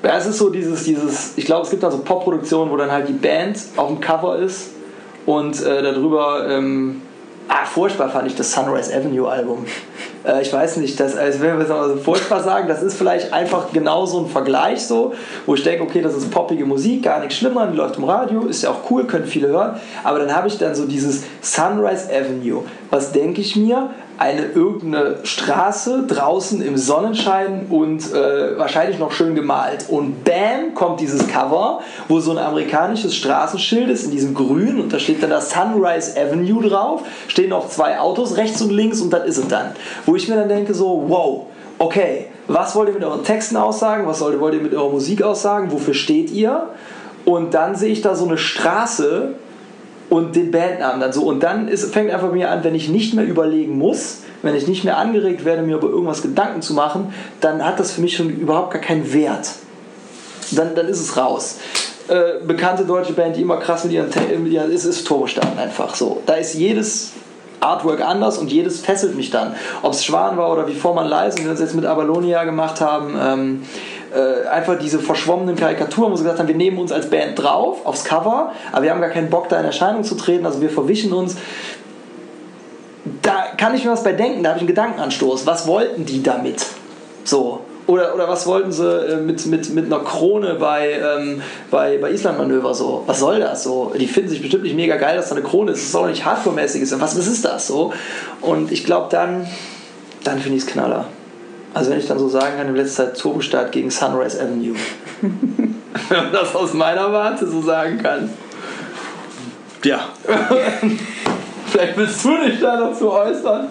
ja, 0.05 0.17
es 0.19 0.27
ist 0.27 0.39
so 0.39 0.51
dieses, 0.51 0.85
dieses 0.85 1.33
ich 1.37 1.45
glaube, 1.45 1.63
es 1.63 1.71
gibt 1.71 1.83
also 1.85 1.99
Popproduktionen, 1.99 2.73
wo 2.73 2.77
dann 2.77 2.93
halt 2.93 3.09
die 3.09 3.13
Band 3.13 3.59
auf 3.77 3.89
dem 3.89 4.01
Cover 4.01 4.39
ist 4.39 4.71
und 5.27 5.63
äh, 5.63 5.83
darüber 5.83 6.47
ähm, 6.49 7.03
Ah, 7.47 7.67
furchtbar 7.67 8.09
fand 8.09 8.27
ich 8.27 8.35
das 8.35 8.53
Sunrise 8.53 8.95
Avenue 8.95 9.29
Album. 9.29 9.65
Äh, 10.27 10.41
ich 10.41 10.51
weiß 10.51 10.79
nicht, 10.79 10.99
das, 10.99 11.15
also 11.19 11.41
wenn 11.41 11.59
wir 11.59 11.65
es 11.65 11.69
mal 11.69 11.87
so 11.87 11.97
furchtbar 11.97 12.43
sagen, 12.43 12.67
das 12.67 12.83
ist 12.83 12.97
vielleicht 12.97 13.31
einfach 13.35 13.75
genau 13.75 14.07
so 14.07 14.21
ein 14.21 14.27
Vergleich 14.27 14.87
so, 14.87 15.13
wo 15.45 15.55
ich 15.55 15.63
denke, 15.63 15.83
okay, 15.83 16.01
das 16.01 16.15
ist 16.15 16.31
poppige 16.31 16.65
Musik, 16.65 17.03
gar 17.03 17.21
nichts 17.21 17.35
schlimmer, 17.35 17.67
die 17.67 17.77
läuft 17.77 17.99
im 17.99 18.05
Radio, 18.05 18.47
ist 18.47 18.63
ja 18.63 18.71
auch 18.71 18.91
cool, 18.91 19.05
können 19.05 19.27
viele 19.27 19.49
hören, 19.49 19.79
aber 20.03 20.21
dann 20.21 20.35
habe 20.35 20.49
ich 20.49 20.57
dann 20.57 20.75
so 20.75 20.87
dieses 20.87 21.25
Sunrise 21.43 22.09
Avenue. 22.09 22.65
Was 22.89 23.13
denke 23.13 23.43
ich 23.43 23.55
mir? 23.55 23.91
Eine 24.19 24.47
irgendeine 24.47 25.17
Straße 25.25 26.05
draußen 26.07 26.63
im 26.63 26.77
Sonnenschein 26.77 27.67
und 27.69 28.13
äh, 28.13 28.57
wahrscheinlich 28.59 28.99
noch 28.99 29.13
schön 29.13 29.35
gemalt. 29.35 29.87
Und 29.89 30.25
bam, 30.25 30.75
kommt 30.75 31.01
dieses 31.01 31.27
Cover, 31.27 31.81
wo 32.09 32.21
so 32.21 32.31
ein 32.31 32.39
amerikanisches 32.39 33.17
Straßenschild 33.17 33.91
ist 33.91 34.05
in 34.05 34.11
diesem 34.13 34.35
Grün 34.35 34.81
und 34.81 34.93
da 34.93 34.99
steht 34.99 35.23
dann 35.23 35.31
das 35.31 35.51
Sunrise 35.51 36.19
Avenue 36.21 36.69
drauf, 36.69 37.03
stehen 37.29 37.51
noch 37.51 37.69
zwei 37.69 37.99
Autos 37.99 38.37
rechts 38.37 38.63
und 38.63 38.71
links 38.71 39.01
und 39.01 39.13
das 39.13 39.27
ist 39.27 39.39
es 39.39 39.49
dann. 39.49 39.73
Wo 40.07 40.15
ich 40.15 40.29
mir 40.29 40.37
dann 40.37 40.49
denke 40.49 40.75
so, 40.75 41.05
wow, 41.09 41.47
okay, 41.79 42.27
was 42.47 42.77
wollt 42.77 42.89
ihr 42.89 42.95
mit 42.95 43.05
euren 43.05 43.25
Texten 43.25 43.57
aussagen, 43.57 44.07
was 44.07 44.21
wollt 44.21 44.55
ihr 44.55 44.61
mit 44.61 44.75
eurer 44.75 44.91
Musik 44.91 45.23
aussagen, 45.23 45.73
wofür 45.73 45.95
steht 45.95 46.31
ihr? 46.31 46.69
Und 47.25 47.55
dann 47.55 47.75
sehe 47.75 47.91
ich 47.91 48.03
da 48.03 48.15
so 48.15 48.27
eine 48.27 48.37
Straße 48.39 49.35
und 50.15 50.37
den 50.37 50.51
Bandnamen 50.51 51.01
dann 51.01 51.13
so. 51.13 51.25
Und 51.25 51.43
dann 51.43 51.69
ist, 51.69 51.93
fängt 51.93 52.11
einfach 52.11 52.33
mir 52.33 52.51
an, 52.51 52.63
wenn 52.65 52.75
ich 52.75 52.89
nicht 52.89 53.15
mehr 53.15 53.27
überlegen 53.27 53.77
muss, 53.79 54.21
wenn 54.43 54.55
ich 54.55 54.69
nicht 54.69 54.85
mehr 54.85 54.99
angeregt 54.99 55.45
werde, 55.45 55.63
mir 55.63 55.77
über 55.77 55.89
irgendwas 55.89 56.23
Gedanken 56.23 56.63
zu 56.63 56.75
machen, 56.75 57.13
dann 57.41 57.65
hat 57.65 57.81
das 57.81 57.93
für 57.93 58.01
mich 58.01 58.17
schon 58.17 58.31
überhaupt 58.31 58.73
gar 58.73 58.83
keinen 58.83 59.13
Wert. 59.13 59.51
Dann, 60.53 60.75
dann 60.75 60.87
ist 60.87 61.01
es 61.01 61.17
raus. 61.17 61.59
Äh, 62.09 62.45
bekannte 62.47 62.85
deutsche 62.85 63.15
Band, 63.15 63.37
die 63.37 63.43
immer 63.43 63.57
krass 63.57 63.85
mit 63.85 63.95
ihren, 63.95 64.09
mit 64.43 64.53
ihren 64.53 64.71
ist, 64.71 64.85
ist 64.85 65.07
Turbostern 65.07 65.59
einfach 65.59 65.95
so. 65.95 66.23
Da 66.27 66.35
ist 66.35 66.55
jedes 66.55 67.13
Artwork 67.61 68.03
anders 68.03 68.39
und 68.39 68.53
jedes 68.53 68.81
fesselt 68.81 69.17
mich 69.17 69.31
dann. 69.31 69.55
Ob 69.83 69.93
es 69.93 70.05
Schwan 70.05 70.37
war 70.37 70.53
oder 70.53 70.69
wie 70.69 70.75
Vormann 70.75 71.09
Leise, 71.09 71.39
wie 71.39 71.45
wir 71.45 71.53
es 71.53 71.61
jetzt 71.61 71.75
mit 71.75 71.87
Abalonia 71.87 72.45
gemacht 72.45 72.81
haben. 72.81 73.17
Ähm, 73.19 73.63
äh, 74.15 74.47
einfach 74.49 74.79
diese 74.79 74.99
verschwommenen 74.99 75.57
Karikaturen, 75.57 76.13
wo 76.13 76.17
sie 76.17 76.23
gesagt 76.23 76.39
haben, 76.39 76.49
wir 76.49 76.55
nehmen 76.55 76.79
uns 76.79 76.93
als 76.93 77.11
Band 77.11 77.39
drauf, 77.39 77.85
aufs 77.85 78.05
Cover, 78.05 78.53
aber 78.73 78.83
wir 78.83 78.91
haben 78.91 79.01
gar 79.01 79.11
keinen 79.11 79.31
Bock, 79.31 79.49
da 79.49 79.59
in 79.59 79.67
Erscheinung 79.67 80.05
zu 80.05 80.15
treten, 80.15 80.47
also 80.47 80.61
wir 80.61 80.71
verwischen 80.71 81.13
uns. 81.13 81.37
Da 83.23 83.47
kann 83.57 83.75
ich 83.75 83.85
mir 83.85 83.91
was 83.91 84.03
bei 84.03 84.13
denken, 84.13 84.43
da 84.43 84.51
habe 84.51 84.59
ich 84.59 84.63
einen 84.63 84.69
Gedankenanstoß. 84.69 85.47
Was 85.47 85.67
wollten 85.67 86.07
die 86.07 86.23
damit? 86.23 86.65
So. 87.25 87.61
Oder, 87.87 88.15
oder 88.15 88.29
was 88.29 88.47
wollten 88.47 88.73
sie 88.73 88.87
äh, 88.87 89.17
mit, 89.17 89.45
mit, 89.45 89.69
mit 89.75 89.87
einer 89.87 90.03
Krone 90.03 90.55
bei, 90.55 90.93
ähm, 90.93 91.43
bei, 91.71 91.99
bei 91.99 92.13
Islandmanöver 92.13 92.73
so? 92.73 93.03
Was 93.07 93.21
soll 93.21 93.41
das 93.41 93.63
so? 93.63 93.93
Die 93.99 94.07
finden 94.07 94.31
sich 94.31 94.41
bestimmt 94.41 94.63
nicht 94.63 94.77
mega 94.77 94.97
geil, 94.97 95.17
dass 95.17 95.29
da 95.29 95.35
eine 95.35 95.45
Krone 95.45 95.73
ist. 95.73 95.81
Das 95.81 95.89
ist 95.89 95.97
auch 95.97 96.07
nicht 96.07 96.25
hardcore-mäßig. 96.25 96.81
Was, 96.99 97.17
was 97.19 97.27
ist 97.27 97.45
das 97.45 97.67
so? 97.67 97.93
Und 98.41 98.73
ich 98.73 98.85
glaube, 98.85 99.09
dann, 99.11 99.47
dann 100.23 100.39
finde 100.39 100.57
ich 100.57 100.65
es 100.65 100.71
knaller. 100.71 101.07
Also 101.75 101.91
wenn 101.91 101.99
ich 101.99 102.07
dann 102.07 102.21
so 102.21 102.29
sagen 102.29 102.57
kann, 102.57 102.69
in 102.69 102.77
letzter 102.77 103.07
Zeit 103.07 103.21
Turbostart 103.21 103.73
gegen 103.73 103.91
Sunrise 103.91 104.41
Avenue. 104.41 104.77
wenn 106.09 106.17
man 106.17 106.33
das 106.33 106.55
aus 106.55 106.73
meiner 106.73 107.13
Warte 107.13 107.49
so 107.49 107.61
sagen 107.61 107.99
kann. 108.01 108.31
Ja. 109.85 110.09
Vielleicht 111.67 111.97
willst 111.97 112.25
du 112.25 112.37
dich 112.39 112.61
da 112.61 112.79
dazu 112.79 113.11
äußern. 113.11 113.69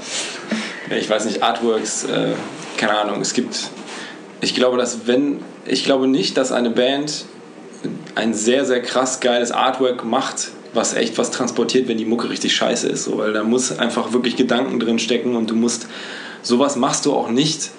Ich 0.90 1.10
weiß 1.10 1.26
nicht, 1.26 1.42
Artworks, 1.42 2.04
äh, 2.04 2.34
keine 2.78 2.98
Ahnung, 2.98 3.22
es 3.22 3.34
gibt. 3.34 3.70
Ich 4.42 4.54
glaube, 4.54 4.78
dass 4.78 5.08
wenn. 5.08 5.40
Ich 5.66 5.86
glaube 5.86 6.08
nicht, 6.08 6.36
dass 6.36 6.52
eine 6.52 6.70
Band 6.70 7.24
ein 8.16 8.34
sehr, 8.34 8.66
sehr 8.66 8.82
krass 8.82 9.22
geiles 9.22 9.54
Artwork 9.54 10.04
macht, 10.04 10.52
was 10.74 10.94
echt 10.94 11.18
was 11.18 11.32
transportiert, 11.32 11.88
wenn 11.88 11.98
die 11.98 12.06
Mucke 12.06 12.30
richtig 12.30 12.54
scheiße 12.54 12.90
ist. 12.90 13.06
So, 13.06 13.18
weil 13.18 13.32
da 13.32 13.44
muss 13.44 13.80
einfach 13.80 14.12
wirklich 14.12 14.36
Gedanken 14.36 14.82
drin 14.82 15.00
stecken 15.00 15.38
und 15.38 15.50
du 15.50 15.56
musst. 15.56 15.88
Sowas 16.42 16.76
machst 16.76 17.06
du 17.06 17.14
auch 17.14 17.30
nicht 17.30 17.72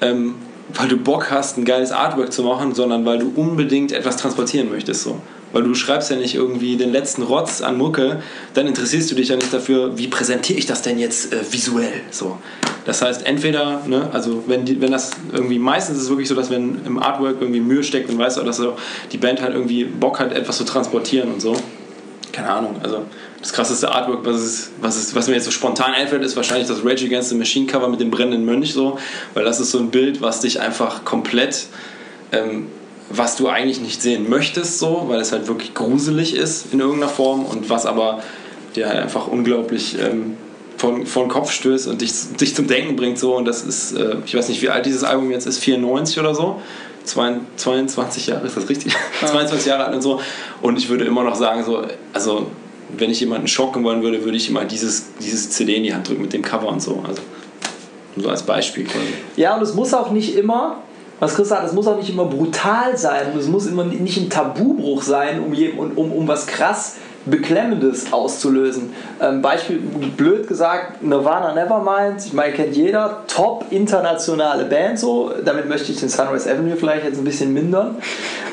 ähm, 0.00 0.34
weil 0.72 0.88
du 0.88 0.96
Bock 0.96 1.30
hast, 1.30 1.58
ein 1.58 1.64
geiles 1.64 1.92
Artwork 1.92 2.32
zu 2.32 2.42
machen, 2.42 2.74
sondern 2.74 3.04
weil 3.04 3.18
du 3.18 3.32
unbedingt 3.34 3.92
etwas 3.92 4.16
transportieren 4.16 4.70
möchtest. 4.70 5.02
So. 5.02 5.20
Weil 5.52 5.62
du 5.62 5.74
schreibst 5.74 6.10
ja 6.10 6.16
nicht 6.16 6.34
irgendwie 6.34 6.76
den 6.76 6.90
letzten 6.90 7.22
Rotz 7.22 7.60
an 7.60 7.76
Mucke, 7.76 8.22
dann 8.54 8.66
interessierst 8.66 9.10
du 9.10 9.14
dich 9.14 9.28
ja 9.28 9.36
nicht 9.36 9.52
dafür, 9.52 9.96
wie 9.98 10.08
präsentiere 10.08 10.58
ich 10.58 10.66
das 10.66 10.82
denn 10.82 10.98
jetzt 10.98 11.32
äh, 11.32 11.40
visuell. 11.50 12.00
So. 12.10 12.38
Das 12.84 13.02
heißt, 13.02 13.24
entweder, 13.26 13.82
ne, 13.86 14.08
also 14.12 14.44
wenn, 14.46 14.64
die, 14.64 14.80
wenn 14.80 14.92
das 14.92 15.12
irgendwie, 15.32 15.58
meistens 15.58 15.98
ist 15.98 16.04
es 16.04 16.08
wirklich 16.10 16.28
so, 16.28 16.34
dass 16.34 16.50
wenn 16.50 16.84
im 16.84 16.98
Artwork 16.98 17.36
irgendwie 17.40 17.60
Mühe 17.60 17.82
steckt 17.82 18.10
und 18.10 18.18
weißt 18.18 18.38
du, 18.38 18.42
dass 18.42 18.56
so 18.56 18.76
die 19.12 19.18
Band 19.18 19.40
halt 19.40 19.54
irgendwie 19.54 19.84
Bock 19.84 20.18
hat, 20.18 20.32
etwas 20.32 20.58
zu 20.58 20.64
transportieren 20.64 21.32
und 21.32 21.40
so. 21.40 21.56
Keine 22.34 22.50
Ahnung, 22.50 22.76
also 22.82 23.02
das 23.40 23.52
krasseste 23.52 23.88
Artwork, 23.92 24.24
was, 24.24 24.42
ist, 24.42 24.70
was, 24.80 24.96
ist, 24.96 25.14
was 25.14 25.28
mir 25.28 25.34
jetzt 25.34 25.44
so 25.44 25.52
spontan 25.52 25.92
einfällt, 25.92 26.24
ist 26.24 26.34
wahrscheinlich 26.34 26.66
das 26.66 26.84
Rage 26.84 27.04
Against 27.04 27.28
the 27.28 27.36
Machine 27.36 27.66
Cover 27.66 27.88
mit 27.88 28.00
dem 28.00 28.10
brennenden 28.10 28.44
Mönch 28.44 28.72
so, 28.72 28.98
weil 29.34 29.44
das 29.44 29.60
ist 29.60 29.70
so 29.70 29.78
ein 29.78 29.90
Bild, 29.90 30.20
was 30.20 30.40
dich 30.40 30.60
einfach 30.60 31.04
komplett, 31.04 31.66
ähm, 32.32 32.66
was 33.08 33.36
du 33.36 33.48
eigentlich 33.48 33.80
nicht 33.80 34.02
sehen 34.02 34.28
möchtest 34.28 34.80
so, 34.80 35.04
weil 35.06 35.20
es 35.20 35.30
halt 35.30 35.46
wirklich 35.46 35.74
gruselig 35.74 36.34
ist 36.34 36.72
in 36.72 36.80
irgendeiner 36.80 37.12
Form 37.12 37.44
und 37.44 37.70
was 37.70 37.86
aber 37.86 38.20
dir 38.74 38.88
halt 38.88 38.98
einfach 38.98 39.28
unglaublich 39.28 39.96
ähm, 40.00 40.36
von, 40.76 41.06
von 41.06 41.28
Kopf 41.28 41.52
stößt 41.52 41.86
und 41.86 42.00
dich, 42.00 42.12
dich 42.40 42.56
zum 42.56 42.66
Denken 42.66 42.96
bringt 42.96 43.18
so. 43.18 43.36
Und 43.36 43.44
das 43.44 43.62
ist, 43.62 43.92
äh, 43.92 44.16
ich 44.26 44.34
weiß 44.34 44.48
nicht, 44.48 44.60
wie 44.60 44.70
alt 44.70 44.86
dieses 44.86 45.04
Album 45.04 45.30
jetzt 45.30 45.46
ist, 45.46 45.58
94 45.58 46.18
oder 46.18 46.34
so. 46.34 46.60
22 47.04 48.26
Jahre, 48.28 48.46
ist 48.46 48.56
das 48.56 48.68
richtig? 48.68 48.92
Ja. 49.20 49.28
22 49.28 49.66
Jahre 49.66 49.84
alt 49.84 49.94
und 49.94 50.02
so. 50.02 50.20
Und 50.62 50.78
ich 50.78 50.88
würde 50.88 51.04
immer 51.04 51.22
noch 51.22 51.34
sagen, 51.34 51.64
so, 51.64 51.82
also 52.12 52.46
wenn 52.96 53.10
ich 53.10 53.20
jemanden 53.20 53.48
schocken 53.48 53.84
wollen 53.84 54.02
würde, 54.02 54.24
würde 54.24 54.36
ich 54.36 54.48
immer 54.48 54.64
dieses, 54.64 55.14
dieses 55.20 55.50
CD 55.50 55.76
in 55.76 55.82
die 55.82 55.94
Hand 55.94 56.08
drücken 56.08 56.22
mit 56.22 56.32
dem 56.32 56.42
Cover 56.42 56.68
und 56.68 56.82
so. 56.82 57.02
Also 57.06 57.22
so 58.16 58.28
als 58.28 58.42
Beispiel 58.42 58.84
quasi. 58.84 59.06
Ja, 59.36 59.56
und 59.56 59.62
es 59.62 59.74
muss 59.74 59.92
auch 59.92 60.10
nicht 60.10 60.36
immer, 60.36 60.78
was 61.20 61.34
Chris 61.34 61.48
sagt, 61.48 61.66
es 61.66 61.72
muss 61.72 61.86
auch 61.86 61.96
nicht 61.96 62.10
immer 62.10 62.24
brutal 62.24 62.96
sein 62.96 63.32
und 63.32 63.40
es 63.40 63.48
muss 63.48 63.66
immer 63.66 63.84
nicht 63.84 64.16
ein 64.16 64.30
Tabubruch 64.30 65.02
sein, 65.02 65.40
um, 65.40 65.52
um, 65.96 66.12
um 66.12 66.28
was 66.28 66.46
krass 66.46 66.96
Beklemmendes 67.26 68.12
auszulösen. 68.12 68.92
Ähm, 69.20 69.40
Beispiel, 69.42 69.78
blöd 70.16 70.46
gesagt, 70.46 71.02
Nirvana 71.02 71.54
Nevermind, 71.54 72.24
ich 72.26 72.32
meine, 72.32 72.52
kennt 72.52 72.76
jeder, 72.76 73.24
top 73.26 73.66
internationale 73.70 74.64
Band 74.64 74.98
so, 74.98 75.32
damit 75.44 75.68
möchte 75.68 75.92
ich 75.92 76.00
den 76.00 76.08
Sunrise 76.08 76.50
Avenue 76.50 76.76
vielleicht 76.76 77.04
jetzt 77.04 77.18
ein 77.18 77.24
bisschen 77.24 77.52
mindern, 77.52 77.96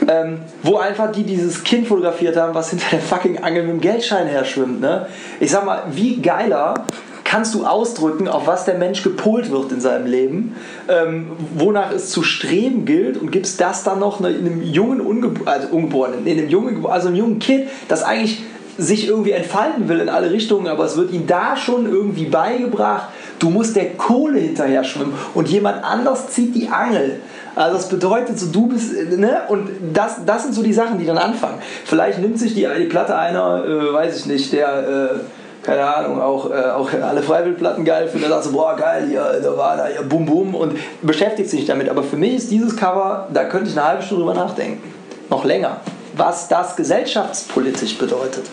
ähm, 0.07 0.39
wo 0.63 0.77
einfach 0.77 1.12
die 1.12 1.23
dieses 1.23 1.63
Kind 1.63 1.88
fotografiert 1.88 2.38
haben, 2.38 2.55
was 2.55 2.69
hinter 2.69 2.88
der 2.91 2.99
fucking 2.99 3.43
Angel 3.43 3.63
mit 3.63 3.71
dem 3.73 3.81
Geldschein 3.81 4.27
her 4.27 4.45
schwimmt. 4.45 4.81
Ne? 4.81 5.07
Ich 5.39 5.51
sag 5.51 5.65
mal, 5.65 5.84
wie 5.91 6.21
geiler 6.21 6.86
kannst 7.31 7.55
du 7.55 7.65
ausdrücken, 7.65 8.27
auf 8.27 8.45
was 8.45 8.65
der 8.65 8.75
Mensch 8.75 9.03
gepolt 9.03 9.51
wird 9.51 9.71
in 9.71 9.79
seinem 9.79 10.05
Leben, 10.05 10.55
ähm, 10.89 11.27
wonach 11.55 11.93
es 11.93 12.10
zu 12.10 12.23
streben 12.23 12.84
gilt 12.84 13.15
und 13.15 13.31
gibst 13.31 13.62
das 13.62 13.86
dann 13.86 13.99
noch 13.99 14.19
einem 14.19 14.62
jungen 14.62 14.99
Ungeb 14.99 15.47
also 15.47 15.69
Ungeborenen, 15.69 16.27
in 16.27 16.38
einem 16.38 16.49
jungen, 16.49 16.86
also 16.86 17.07
einem 17.07 17.15
jungen 17.15 17.39
Kind, 17.39 17.69
das 17.88 18.03
eigentlich 18.03 18.43
sich 18.82 19.08
irgendwie 19.08 19.32
entfalten 19.32 19.88
will 19.88 20.00
in 20.00 20.10
alle 20.10 20.32
Richtungen, 20.32 20.67
aber 20.67 20.86
es 20.86 20.98
wird 20.98 21.12
ihm 21.12 21.28
da 21.28 21.56
schon 21.56 21.86
irgendwie 21.86 22.26
beigebracht, 22.26 23.10
du 23.39 23.50
musst 23.50 23.76
der 23.76 23.94
Kohle 23.94 24.39
hinterher 24.39 24.84
schwimmen 24.84 25.13
und 25.36 25.50
jemand 25.50 25.84
anders 25.84 26.30
zieht 26.30 26.56
die 26.56 26.67
Angel. 26.67 27.20
Also 27.56 27.78
das 27.78 27.89
bedeutet 27.89 28.39
so, 28.39 28.48
du 28.48 28.67
bist, 28.67 28.94
ne? 29.17 29.41
Und 29.50 29.70
das, 29.94 30.26
das 30.26 30.44
sind 30.44 30.56
so 30.56 30.63
die 30.63 30.74
Sachen, 30.74 30.98
die 30.98 31.06
dann 31.06 31.17
anfangen. 31.17 31.60
Vielleicht 31.84 32.20
nimmt 32.20 32.39
sich 32.39 32.54
die, 32.56 32.65
die 32.80 32.86
Platte 32.86 33.15
einer, 33.15 33.65
äh, 33.65 33.94
weiß 33.94 34.20
ich 34.20 34.26
nicht, 34.26 34.54
der, 34.54 34.70
äh, 34.70 35.20
keine 35.62 35.84
Ahnung, 35.84 36.22
auch, 36.22 36.50
äh, 36.50 36.54
auch 36.54 36.89
alle 36.94 37.22
Freiwillplatten 37.22 37.84
geil 37.84 38.08
findet, 38.08 38.30
sagt 38.30 38.46
so, 38.46 38.52
boah, 38.54 38.76
geil, 38.76 39.08
hier, 39.10 39.41
da 39.44 39.58
war 39.58 39.78
da, 39.78 39.88
hier, 39.88 40.02
bum, 40.02 40.26
bum, 40.26 40.56
und 40.56 40.74
beschäftigt 41.02 41.50
sich 41.50 41.65
damit. 41.65 41.89
Aber 41.89 42.04
für 42.04 42.15
mich 42.15 42.36
ist 42.36 42.52
dieses 42.52 42.76
Cover, 42.76 43.28
da 43.32 43.44
könnte 43.44 43.70
ich 43.70 43.78
eine 43.78 43.88
halbe 43.88 44.02
Stunde 44.02 44.24
drüber 44.24 44.34
nachdenken. 44.34 44.82
Noch 45.30 45.44
länger 45.44 45.82
was 46.15 46.47
das 46.47 46.76
gesellschaftspolitisch 46.76 47.97
bedeutet. 47.97 48.45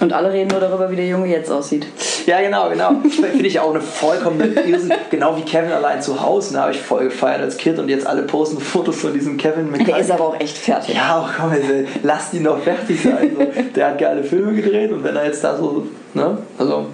Und 0.00 0.12
alle 0.12 0.32
reden 0.32 0.48
nur 0.48 0.58
darüber, 0.58 0.90
wie 0.90 0.96
der 0.96 1.06
Junge 1.06 1.28
jetzt 1.28 1.48
aussieht. 1.48 1.86
Ja, 2.26 2.40
genau, 2.40 2.68
genau. 2.68 2.90
Finde 3.08 3.46
ich 3.46 3.60
auch 3.60 3.70
eine 3.70 3.80
vollkommene 3.80 4.60
Irrsinn. 4.66 4.92
Genau 5.10 5.36
wie 5.36 5.42
Kevin 5.42 5.70
allein 5.70 6.02
zu 6.02 6.20
Hause. 6.20 6.54
Da 6.54 6.62
habe 6.62 6.72
ich 6.72 6.80
voll 6.80 7.04
gefeiert 7.04 7.40
als 7.40 7.56
Kind 7.56 7.78
und 7.78 7.88
jetzt 7.88 8.04
alle 8.04 8.22
posten 8.22 8.60
Fotos 8.60 8.96
von 8.96 9.12
diesem 9.12 9.36
Kevin 9.36 9.70
mit 9.70 9.86
Der 9.86 9.98
ist 9.98 10.10
aber 10.10 10.24
auch 10.24 10.40
echt 10.40 10.58
fertig. 10.58 10.96
Ja, 10.96 11.24
oh, 11.24 11.32
komm, 11.36 11.52
ey, 11.52 11.86
lass 12.02 12.34
ihn 12.34 12.42
doch 12.42 12.58
fertig 12.58 13.00
sein. 13.00 13.36
So. 13.38 13.46
Der 13.76 13.88
hat 13.88 13.98
geile 13.98 14.24
Filme 14.24 14.52
gedreht 14.54 14.90
und 14.90 15.04
wenn 15.04 15.14
er 15.14 15.26
jetzt 15.26 15.44
da 15.44 15.56
so, 15.56 15.86
ne, 16.14 16.38
also 16.58 16.86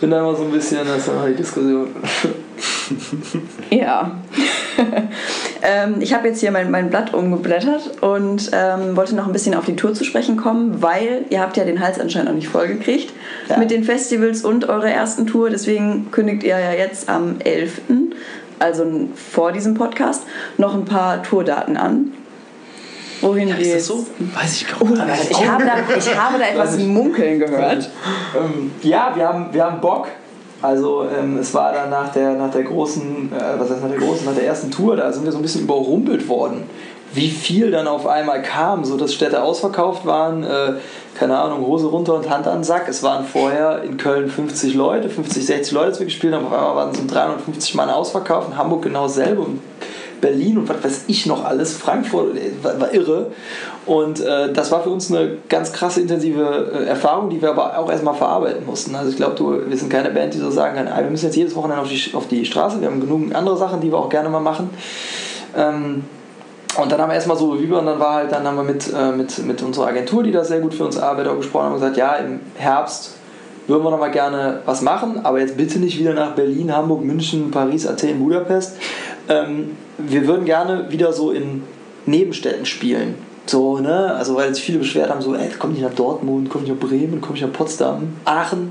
bin 0.00 0.10
da 0.10 0.20
immer 0.20 0.34
so 0.34 0.44
ein 0.44 0.50
bisschen, 0.50 0.80
das 0.86 1.06
ist 1.06 1.10
die 1.28 1.34
Diskussion. 1.34 1.88
Ja. 3.70 4.12
ähm, 5.62 5.96
ich 6.00 6.12
habe 6.14 6.28
jetzt 6.28 6.40
hier 6.40 6.50
mein, 6.50 6.70
mein 6.70 6.90
Blatt 6.90 7.14
umgeblättert 7.14 8.02
und 8.02 8.50
ähm, 8.52 8.96
wollte 8.96 9.14
noch 9.14 9.26
ein 9.26 9.32
bisschen 9.32 9.54
auf 9.54 9.64
die 9.66 9.76
Tour 9.76 9.94
zu 9.94 10.04
sprechen 10.04 10.36
kommen, 10.36 10.82
weil 10.82 11.24
ihr 11.30 11.40
habt 11.40 11.56
ja 11.56 11.64
den 11.64 11.80
Hals 11.80 11.98
anscheinend 12.00 12.28
noch 12.28 12.34
nicht 12.36 12.48
vollgekriegt 12.48 13.12
Ja. 13.48 13.58
mit 13.58 13.70
den 13.70 13.84
Festivals 13.84 14.44
und 14.44 14.68
eurer 14.68 14.88
ersten 14.90 15.26
Tour. 15.26 15.50
Deswegen 15.50 16.10
kündigt 16.10 16.42
ihr 16.42 16.58
ja 16.58 16.72
jetzt 16.72 17.08
am 17.08 17.36
11., 17.42 17.80
also 18.58 18.84
vor 19.14 19.52
diesem 19.52 19.74
Podcast, 19.74 20.22
noch 20.58 20.74
ein 20.74 20.84
paar 20.84 21.22
Tourdaten 21.22 21.76
an. 21.76 22.12
Wohin 23.20 23.48
Ja, 23.48 23.56
jetzt- 23.56 23.86
so? 23.86 24.06
Weiß 24.18 24.54
ich 24.56 24.68
gar 24.68 24.82
Oh, 24.82 24.86
nicht. 24.86 25.30
ich, 25.30 25.48
habe 25.48 25.64
da, 25.64 25.72
ich 25.96 26.16
habe 26.16 26.38
da 26.38 26.44
etwas 26.46 26.78
munkeln 26.78 27.38
gehört. 27.38 27.88
Ähm, 28.36 28.70
ja, 28.82 29.12
wir 29.14 29.26
haben, 29.28 29.46
wir 29.52 29.64
haben 29.64 29.80
Bock. 29.80 30.08
Also 30.64 31.06
ähm, 31.14 31.36
es 31.36 31.52
war 31.52 31.74
dann 31.74 31.90
nach 31.90 32.10
der, 32.10 32.32
nach 32.32 32.50
der 32.50 32.62
großen, 32.62 33.30
äh, 33.30 33.60
was 33.60 33.68
heißt 33.68 33.82
nach 33.82 33.90
der 33.90 33.98
großen, 33.98 34.24
nach 34.24 34.34
der 34.34 34.46
ersten 34.46 34.70
Tour, 34.70 34.96
da 34.96 35.12
sind 35.12 35.26
wir 35.26 35.30
so 35.30 35.36
ein 35.36 35.42
bisschen 35.42 35.64
überrumpelt 35.64 36.26
worden. 36.26 36.62
Wie 37.12 37.28
viel 37.28 37.70
dann 37.70 37.86
auf 37.86 38.06
einmal 38.06 38.40
kam, 38.40 38.82
so 38.82 38.96
dass 38.96 39.12
Städte 39.12 39.42
ausverkauft 39.42 40.06
waren, 40.06 40.42
äh, 40.42 40.72
keine 41.18 41.36
Ahnung, 41.36 41.66
Hose 41.66 41.88
runter 41.88 42.14
und 42.14 42.30
Hand 42.30 42.46
an 42.46 42.60
den 42.60 42.64
Sack. 42.64 42.88
Es 42.88 43.02
waren 43.02 43.26
vorher 43.26 43.82
in 43.82 43.98
Köln 43.98 44.30
50 44.30 44.72
Leute, 44.72 45.10
50, 45.10 45.44
60 45.44 45.72
Leute, 45.74 45.86
als 45.88 45.98
wir 45.98 46.06
gespielt 46.06 46.32
haben, 46.32 46.46
auf 46.46 46.52
einmal 46.54 46.76
waren 46.76 46.92
es 46.92 46.98
um 46.98 47.08
350 47.08 47.74
Mann 47.74 47.90
ausverkauft, 47.90 48.48
in 48.48 48.56
Hamburg 48.56 48.84
genau 48.84 49.02
dasselbe 49.02 49.42
und 49.42 49.60
Berlin 50.24 50.56
und 50.56 50.68
was 50.70 50.82
weiß 50.82 51.04
ich 51.08 51.26
noch 51.26 51.44
alles, 51.44 51.76
Frankfurt, 51.76 52.36
äh, 52.36 52.52
war, 52.62 52.80
war 52.80 52.94
irre. 52.94 53.26
Und 53.84 54.20
äh, 54.20 54.50
das 54.50 54.72
war 54.72 54.82
für 54.82 54.88
uns 54.88 55.12
eine 55.12 55.36
ganz 55.50 55.70
krasse, 55.72 56.00
intensive 56.00 56.72
äh, 56.72 56.84
Erfahrung, 56.86 57.28
die 57.28 57.42
wir 57.42 57.50
aber 57.50 57.78
auch 57.78 57.90
erstmal 57.90 58.14
verarbeiten 58.14 58.64
mussten. 58.64 58.94
Also 58.94 59.10
ich 59.10 59.16
glaube, 59.16 59.64
wir 59.68 59.76
sind 59.76 59.90
keine 59.90 60.10
Band, 60.10 60.32
die 60.32 60.38
so 60.38 60.50
sagen 60.50 60.76
kann, 60.76 60.88
ah, 60.88 61.02
wir 61.02 61.10
müssen 61.10 61.26
jetzt 61.26 61.36
jedes 61.36 61.54
Wochenende 61.54 61.82
auf 61.82 61.88
die, 61.88 62.14
auf 62.14 62.26
die 62.26 62.46
Straße, 62.46 62.80
wir 62.80 62.88
haben 62.88 63.00
genug 63.00 63.34
andere 63.34 63.58
Sachen, 63.58 63.82
die 63.82 63.92
wir 63.92 63.98
auch 63.98 64.08
gerne 64.08 64.30
mal 64.30 64.40
machen. 64.40 64.70
Ähm, 65.54 66.04
und 66.82 66.90
dann 66.90 67.00
haben 67.00 67.10
wir 67.10 67.14
erstmal 67.14 67.36
so 67.36 67.52
Revue 67.52 67.78
und 67.78 67.86
dann 67.86 68.00
war 68.00 68.14
halt, 68.14 68.32
dann 68.32 68.46
haben 68.46 68.56
wir 68.56 68.64
mit, 68.64 68.90
äh, 68.92 69.12
mit, 69.12 69.46
mit 69.46 69.62
unserer 69.62 69.88
Agentur, 69.88 70.22
die 70.22 70.32
da 70.32 70.42
sehr 70.42 70.60
gut 70.60 70.72
für 70.72 70.86
uns 70.86 70.98
arbeitet, 70.98 71.30
auch 71.30 71.36
gesprochen 71.36 71.66
und 71.66 71.74
gesagt, 71.74 71.98
ja, 71.98 72.14
im 72.14 72.40
Herbst 72.56 73.18
würden 73.66 73.84
wir 73.84 73.90
noch 73.90 74.00
mal 74.00 74.10
gerne 74.10 74.60
was 74.64 74.82
machen, 74.82 75.20
aber 75.24 75.40
jetzt 75.40 75.56
bitte 75.56 75.78
nicht 75.78 75.98
wieder 75.98 76.14
nach 76.14 76.32
Berlin, 76.32 76.74
Hamburg, 76.74 77.04
München, 77.04 77.50
Paris, 77.50 77.86
Athen, 77.86 78.18
Budapest. 78.18 78.76
Ähm, 79.28 79.76
wir 79.98 80.26
würden 80.26 80.44
gerne 80.44 80.90
wieder 80.90 81.12
so 81.12 81.30
in 81.32 81.62
Nebenstädten 82.06 82.66
spielen. 82.66 83.14
So, 83.46 83.78
ne? 83.78 84.14
Also 84.14 84.34
weil 84.36 84.54
sich 84.54 84.64
viele 84.64 84.78
beschwert 84.78 85.10
haben, 85.10 85.20
so, 85.22 85.34
ey, 85.34 85.50
komm 85.58 85.72
nicht 85.72 85.82
nach 85.82 85.94
Dortmund, 85.94 86.48
komm 86.50 86.62
nicht 86.62 86.72
nach 86.80 86.88
Bremen, 86.88 87.20
komm 87.20 87.32
nicht 87.32 87.42
nach 87.42 87.52
Potsdam, 87.52 88.14
Aachen. 88.24 88.70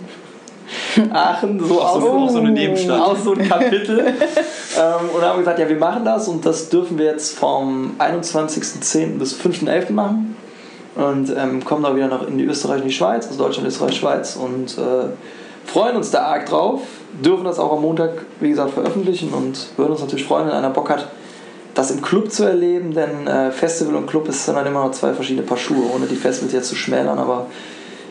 Aachen, 1.14 1.60
so 1.64 1.82
Auch 1.82 2.02
so- 2.02 2.10
auch 2.10 2.30
so 2.30 2.40
eine 2.40 2.52
Nebenstadt. 2.52 3.00
Auch 3.02 3.18
so 3.18 3.34
ein 3.34 3.48
Kapitel. 3.48 4.00
ähm, 4.08 5.10
und 5.16 5.22
haben 5.22 5.40
gesagt, 5.40 5.60
ja, 5.60 5.68
wir 5.70 5.76
machen 5.76 6.06
das 6.06 6.28
und 6.28 6.46
das 6.46 6.70
dürfen 6.70 6.98
wir 6.98 7.06
jetzt 7.06 7.38
vom 7.38 7.92
21.10. 8.00 9.18
bis 9.20 9.36
5.11. 9.40 9.92
machen. 9.92 10.36
Und 10.96 11.34
ähm, 11.36 11.64
kommen 11.66 11.84
da 11.84 11.96
wieder 11.96 12.08
nach 12.08 12.28
in 12.28 12.38
die 12.38 12.46
Österreich 12.46 12.82
und 12.82 12.88
die 12.88 12.94
Schweiz, 12.94 13.26
also 13.28 13.44
Deutschland, 13.44 13.68
Österreich, 13.68 13.96
Schweiz 13.96 14.36
und 14.36 14.78
äh, 14.78 15.10
freuen 15.66 15.96
uns 15.96 16.12
da 16.12 16.24
arg 16.24 16.46
drauf. 16.48 16.82
Dürfen 17.24 17.44
das 17.44 17.60
auch 17.60 17.72
am 17.74 17.82
Montag, 17.82 18.26
wie 18.40 18.50
gesagt, 18.50 18.72
veröffentlichen 18.72 19.34
und 19.34 19.68
würden 19.78 19.92
uns 19.92 20.02
natürlich 20.02 20.26
freuen, 20.26 20.48
wenn 20.48 20.54
einer 20.54 20.72
Bock 20.72 20.90
hat, 20.90 21.08
das 21.74 21.92
im 21.92 22.02
Club 22.02 22.32
zu 22.32 22.44
erleben, 22.44 22.94
denn 22.94 23.28
äh, 23.28 23.52
Festival 23.52 23.96
und 23.96 24.08
Club 24.08 24.28
ist 24.28 24.48
dann 24.48 24.66
immer 24.66 24.84
noch 24.84 24.92
zwei 24.92 25.14
verschiedene 25.14 25.46
Paar 25.46 25.58
Schuhe, 25.58 25.86
ohne 25.94 26.06
die 26.06 26.16
Festivals 26.16 26.54
jetzt 26.54 26.70
zu 26.70 26.76
schmälern, 26.76 27.18
aber 27.18 27.48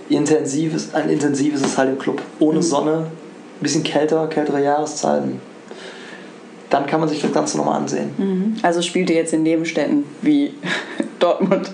intensives, 0.08 0.94
ein 0.94 1.08
intensives 1.08 1.62
ist 1.62 1.78
halt 1.78 1.90
im 1.90 1.98
Club. 1.98 2.20
Ohne 2.38 2.62
Sonne, 2.62 2.98
ein 2.98 3.62
bisschen 3.62 3.84
kälter, 3.84 4.26
kältere 4.26 4.62
Jahreszeiten. 4.62 5.40
Dann 6.70 6.86
kann 6.86 7.00
man 7.00 7.08
sich 7.08 7.20
das 7.20 7.32
Ganze 7.32 7.56
nochmal 7.58 7.76
ansehen. 7.76 8.10
Mhm. 8.16 8.56
Also 8.62 8.82
spielt 8.82 9.10
ihr 9.10 9.16
jetzt 9.16 9.32
in 9.32 9.42
Nebenstädten 9.42 10.04
wie 10.22 10.54
Dortmund. 11.18 11.70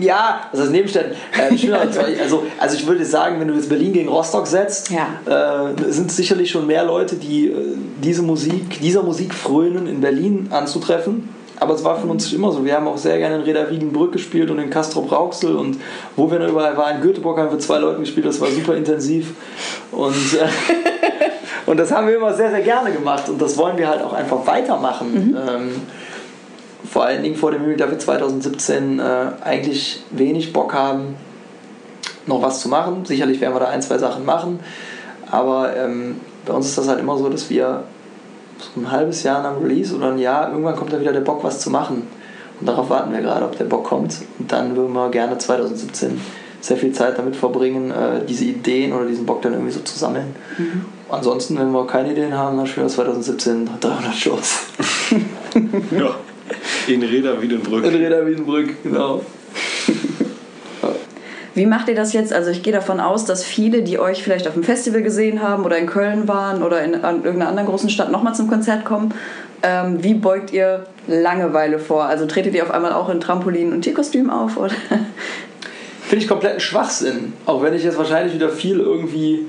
Ja, 0.00 0.40
das 0.52 0.62
heißt 0.62 0.70
Nebenstädten. 0.72 1.12
Äh, 1.32 1.56
schöner 1.56 1.80
als- 1.80 1.96
also, 1.98 2.44
also 2.58 2.76
ich 2.76 2.86
würde 2.86 3.04
sagen, 3.04 3.40
wenn 3.40 3.48
du 3.48 3.54
jetzt 3.54 3.68
Berlin 3.68 3.92
gegen 3.92 4.08
Rostock 4.08 4.46
setzt, 4.46 4.90
Ja. 4.90 5.06
äh, 5.76 5.90
sind 5.92 6.10
sicherlich 6.12 6.50
schon 6.50 6.66
mehr 6.66 6.84
Leute, 6.84 7.16
die 7.16 7.48
äh, 7.48 7.54
diese 8.02 8.22
Musik, 8.22 8.80
dieser 8.80 9.02
Musik 9.02 9.32
frönen, 9.34 9.86
in 9.86 10.00
Berlin 10.00 10.48
anzutreffen. 10.50 11.28
Aber 11.60 11.74
es 11.74 11.82
war 11.82 11.98
von 11.98 12.10
uns 12.10 12.32
immer 12.32 12.52
so. 12.52 12.64
Wir 12.64 12.74
haben 12.76 12.86
auch 12.86 12.98
sehr 12.98 13.18
gerne 13.18 13.34
in 13.36 13.40
Reda 13.42 13.68
Wiedenbrück 13.68 14.12
gespielt 14.12 14.48
und 14.50 14.60
in 14.60 14.70
Castrop 14.70 15.10
Rauxel 15.10 15.56
und 15.56 15.80
wo 16.14 16.30
wir 16.30 16.38
noch 16.38 16.48
überall 16.48 16.76
waren. 16.76 16.96
In 16.96 17.02
Göteborg 17.02 17.36
haben 17.38 17.50
wir 17.50 17.58
zwei 17.58 17.78
Leuten 17.78 18.00
gespielt, 18.02 18.26
das 18.26 18.40
war 18.40 18.48
super 18.48 18.76
intensiv. 18.76 19.32
Und, 19.90 20.14
äh, 20.34 20.46
und 21.70 21.76
das 21.78 21.90
haben 21.90 22.06
wir 22.06 22.16
immer 22.16 22.32
sehr, 22.34 22.50
sehr 22.50 22.60
gerne 22.60 22.92
gemacht 22.92 23.28
und 23.28 23.42
das 23.42 23.56
wollen 23.58 23.76
wir 23.76 23.88
halt 23.88 24.02
auch 24.02 24.12
einfach 24.12 24.46
weitermachen. 24.46 25.36
Ähm, 25.48 25.70
vor 26.90 27.04
allen 27.04 27.22
Dingen 27.22 27.36
vor 27.36 27.50
dem 27.50 27.60
Himmel, 27.62 27.76
da 27.76 27.90
wir 27.90 27.98
2017 27.98 28.98
äh, 28.98 29.02
eigentlich 29.44 30.02
wenig 30.10 30.52
Bock 30.52 30.72
haben, 30.74 31.16
noch 32.26 32.42
was 32.42 32.60
zu 32.60 32.68
machen. 32.68 33.04
Sicherlich 33.04 33.40
werden 33.40 33.54
wir 33.54 33.60
da 33.60 33.68
ein, 33.68 33.82
zwei 33.82 33.98
Sachen 33.98 34.24
machen, 34.24 34.60
aber 35.30 35.76
ähm, 35.76 36.16
bei 36.46 36.52
uns 36.52 36.66
ist 36.66 36.78
das 36.78 36.88
halt 36.88 37.00
immer 37.00 37.16
so, 37.18 37.28
dass 37.28 37.50
wir 37.50 37.84
so 38.74 38.80
ein 38.80 38.90
halbes 38.90 39.22
Jahr 39.22 39.42
nach 39.42 39.54
dem 39.54 39.62
Release 39.62 39.94
oder 39.94 40.12
ein 40.12 40.18
Jahr, 40.18 40.50
irgendwann 40.50 40.76
kommt 40.76 40.92
da 40.92 41.00
wieder 41.00 41.12
der 41.12 41.20
Bock, 41.20 41.44
was 41.44 41.60
zu 41.60 41.70
machen. 41.70 42.06
Und 42.60 42.66
darauf 42.66 42.90
warten 42.90 43.12
wir 43.12 43.20
gerade, 43.20 43.44
ob 43.44 43.56
der 43.56 43.66
Bock 43.66 43.84
kommt. 43.84 44.16
Und 44.38 44.50
dann 44.50 44.74
würden 44.74 44.92
wir 44.92 45.10
gerne 45.10 45.38
2017 45.38 46.20
sehr 46.60 46.76
viel 46.76 46.92
Zeit 46.92 47.16
damit 47.16 47.36
verbringen, 47.36 47.90
äh, 47.92 48.24
diese 48.26 48.46
Ideen 48.46 48.92
oder 48.92 49.06
diesen 49.06 49.26
Bock 49.26 49.42
dann 49.42 49.52
irgendwie 49.52 49.70
so 49.70 49.80
zu 49.80 49.96
sammeln. 49.96 50.34
Ansonsten, 51.08 51.56
wenn 51.56 51.70
wir 51.70 51.86
keine 51.86 52.10
Ideen 52.10 52.34
haben, 52.36 52.56
dann 52.56 52.66
spielen 52.66 52.86
wir 52.86 52.92
2017 52.92 53.70
300 53.80 54.14
Shows. 54.14 54.58
Ja. 55.96 56.16
In 56.86 57.02
Reda 57.02 57.40
Wiedenbrück. 57.40 57.84
In 57.84 57.94
Reda 57.94 58.26
Wiedenbrück, 58.26 58.82
genau. 58.82 59.22
Wie 61.54 61.66
macht 61.66 61.88
ihr 61.88 61.96
das 61.96 62.12
jetzt? 62.12 62.32
Also 62.32 62.50
ich 62.50 62.62
gehe 62.62 62.72
davon 62.72 63.00
aus, 63.00 63.24
dass 63.24 63.42
viele, 63.42 63.82
die 63.82 63.98
euch 63.98 64.22
vielleicht 64.22 64.46
auf 64.46 64.54
dem 64.54 64.62
Festival 64.62 65.02
gesehen 65.02 65.42
haben 65.42 65.64
oder 65.64 65.76
in 65.76 65.86
Köln 65.86 66.28
waren 66.28 66.62
oder 66.62 66.82
in 66.84 66.92
irgendeiner 66.94 67.48
anderen 67.48 67.68
großen 67.68 67.90
Stadt 67.90 68.12
nochmal 68.12 68.34
zum 68.34 68.48
Konzert 68.48 68.84
kommen. 68.84 69.12
Ähm, 69.64 70.02
wie 70.04 70.14
beugt 70.14 70.52
ihr 70.52 70.86
Langeweile 71.08 71.80
vor? 71.80 72.04
Also 72.04 72.26
tretet 72.26 72.54
ihr 72.54 72.62
auf 72.62 72.70
einmal 72.70 72.92
auch 72.92 73.08
in 73.08 73.18
Trampolin 73.20 73.72
und 73.72 73.82
Tierkostüm 73.82 74.30
auf? 74.30 74.56
Oder? 74.56 74.70
Finde 76.08 76.22
ich 76.24 76.28
kompletten 76.28 76.60
Schwachsinn. 76.60 77.32
Auch 77.44 77.60
wenn 77.60 77.74
ich 77.74 77.82
jetzt 77.82 77.98
wahrscheinlich 77.98 78.34
wieder 78.34 78.50
viel 78.50 78.78
irgendwie. 78.78 79.46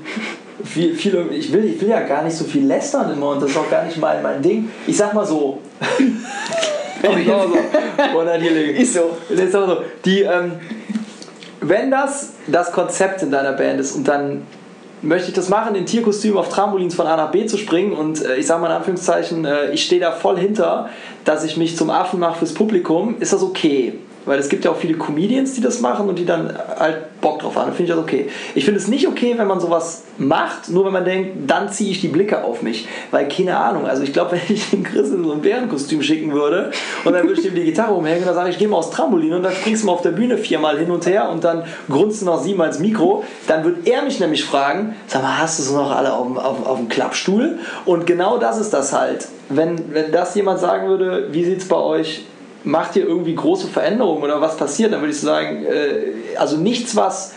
Viel, 0.64 0.94
viel, 0.94 1.14
irgendwie- 1.14 1.36
ich, 1.36 1.52
will, 1.52 1.64
ich 1.64 1.80
will 1.80 1.88
ja 1.88 2.00
gar 2.00 2.22
nicht 2.24 2.36
so 2.36 2.44
viel 2.44 2.66
lästern 2.66 3.12
immer 3.12 3.30
und 3.30 3.40
das 3.42 3.50
ist 3.50 3.56
auch 3.56 3.70
gar 3.70 3.84
nicht 3.84 3.96
mein, 3.98 4.20
mein 4.22 4.42
Ding. 4.42 4.68
Ich 4.86 4.96
sag 4.96 5.14
mal 5.14 5.24
so. 5.24 5.58
Sag 7.02 7.12
mal 7.12 7.24
so. 7.24 8.40
Hier 8.40 8.50
liegen. 8.50 8.78
Ist 8.78 8.94
so. 8.94 9.16
Sag 9.28 9.52
mal 9.52 9.66
so. 9.66 9.82
Die, 10.04 10.22
ähm, 10.22 10.52
wenn 11.60 11.90
das 11.90 12.34
das 12.46 12.72
Konzept 12.72 13.22
in 13.22 13.30
deiner 13.30 13.52
Band 13.52 13.80
ist 13.80 13.94
und 13.94 14.08
dann 14.08 14.46
möchte 15.02 15.28
ich 15.28 15.34
das 15.34 15.48
machen, 15.48 15.74
in 15.74 15.86
Tierkostüm 15.86 16.36
auf 16.36 16.48
Trampolins 16.48 16.94
von 16.94 17.06
A 17.06 17.16
nach 17.16 17.30
B 17.30 17.46
zu 17.46 17.56
springen 17.56 17.92
und 17.92 18.24
äh, 18.24 18.36
ich 18.36 18.46
sage 18.46 18.60
mal 18.60 18.68
in 18.68 18.74
Anführungszeichen, 18.74 19.44
äh, 19.44 19.70
ich 19.70 19.84
stehe 19.84 20.00
da 20.00 20.12
voll 20.12 20.38
hinter, 20.38 20.90
dass 21.24 21.44
ich 21.44 21.56
mich 21.56 21.76
zum 21.76 21.90
Affen 21.90 22.20
mache 22.20 22.38
fürs 22.38 22.54
Publikum, 22.54 23.16
ist 23.20 23.32
das 23.32 23.42
okay. 23.42 23.94
Weil 24.26 24.38
es 24.38 24.48
gibt 24.50 24.64
ja 24.66 24.70
auch 24.70 24.76
viele 24.76 24.94
Comedians, 24.98 25.54
die 25.54 25.62
das 25.62 25.80
machen 25.80 26.08
und 26.08 26.18
die 26.18 26.26
dann 26.26 26.52
halt 26.78 27.20
Bock 27.22 27.38
drauf 27.40 27.56
haben. 27.56 27.72
Finde 27.72 27.84
ich 27.84 27.88
das 27.96 27.98
okay. 27.98 28.28
Ich 28.54 28.64
finde 28.66 28.78
es 28.78 28.86
nicht 28.86 29.08
okay, 29.08 29.34
wenn 29.38 29.46
man 29.46 29.60
sowas 29.60 30.02
macht, 30.18 30.68
nur 30.68 30.84
wenn 30.84 30.92
man 30.92 31.04
denkt, 31.06 31.50
dann 31.50 31.70
ziehe 31.72 31.90
ich 31.90 32.00
die 32.02 32.08
Blicke 32.08 32.44
auf 32.44 32.60
mich. 32.62 32.86
Weil, 33.10 33.28
keine 33.28 33.56
Ahnung, 33.56 33.86
also 33.86 34.02
ich 34.02 34.12
glaube, 34.12 34.32
wenn 34.48 34.54
ich 34.54 34.70
den 34.70 34.82
Chris 34.82 35.08
in 35.10 35.24
so 35.24 35.32
ein 35.32 35.40
Bärenkostüm 35.40 36.02
schicken 36.02 36.32
würde 36.32 36.70
und 37.04 37.12
dann 37.14 37.26
würde 37.26 37.40
ich 37.40 37.46
ihm 37.46 37.54
die 37.54 37.64
Gitarre 37.64 37.94
umhängen 37.94 38.20
und 38.20 38.26
dann 38.26 38.34
sage 38.34 38.50
ich, 38.50 38.58
geh 38.58 38.66
mal 38.66 38.76
aufs 38.76 38.90
Trampolin 38.90 39.32
und 39.32 39.42
dann 39.42 39.52
springst 39.54 39.82
du 39.82 39.86
mal 39.86 39.92
auf 39.92 40.02
der 40.02 40.10
Bühne 40.10 40.36
viermal 40.36 40.78
hin 40.78 40.90
und 40.90 41.06
her 41.06 41.30
und 41.30 41.42
dann 41.42 41.64
grunzt 41.88 42.20
du 42.20 42.26
noch 42.26 42.42
siebenmal 42.42 42.68
ins 42.68 42.78
Mikro, 42.78 43.24
dann 43.48 43.64
wird 43.64 43.86
er 43.88 44.02
mich 44.02 44.20
nämlich 44.20 44.44
fragen, 44.44 44.96
sag 45.06 45.22
mal, 45.22 45.38
hast 45.38 45.58
du 45.58 45.62
so 45.62 45.74
noch 45.76 45.96
alle 45.96 46.12
auf, 46.12 46.26
dem- 46.26 46.36
auf, 46.38 46.66
auf 46.66 46.78
dem 46.78 46.88
Klappstuhl? 46.88 47.58
Und 47.86 48.06
genau 48.06 48.36
das 48.38 48.58
ist 48.58 48.72
das 48.74 48.92
halt. 48.92 49.28
Wenn, 49.48 49.92
wenn 49.94 50.12
das 50.12 50.34
jemand 50.34 50.60
sagen 50.60 50.88
würde, 50.88 51.28
wie 51.32 51.44
sieht 51.44 51.58
es 51.60 51.68
bei 51.68 51.76
euch 51.76 52.24
macht 52.64 52.96
ihr 52.96 53.06
irgendwie 53.06 53.34
große 53.34 53.68
Veränderungen 53.68 54.22
oder 54.22 54.40
was 54.40 54.56
passiert, 54.56 54.92
dann 54.92 55.00
würde 55.00 55.12
ich 55.12 55.20
sagen, 55.20 55.64
äh, 55.64 56.36
also 56.36 56.56
nichts, 56.56 56.94
was 56.96 57.32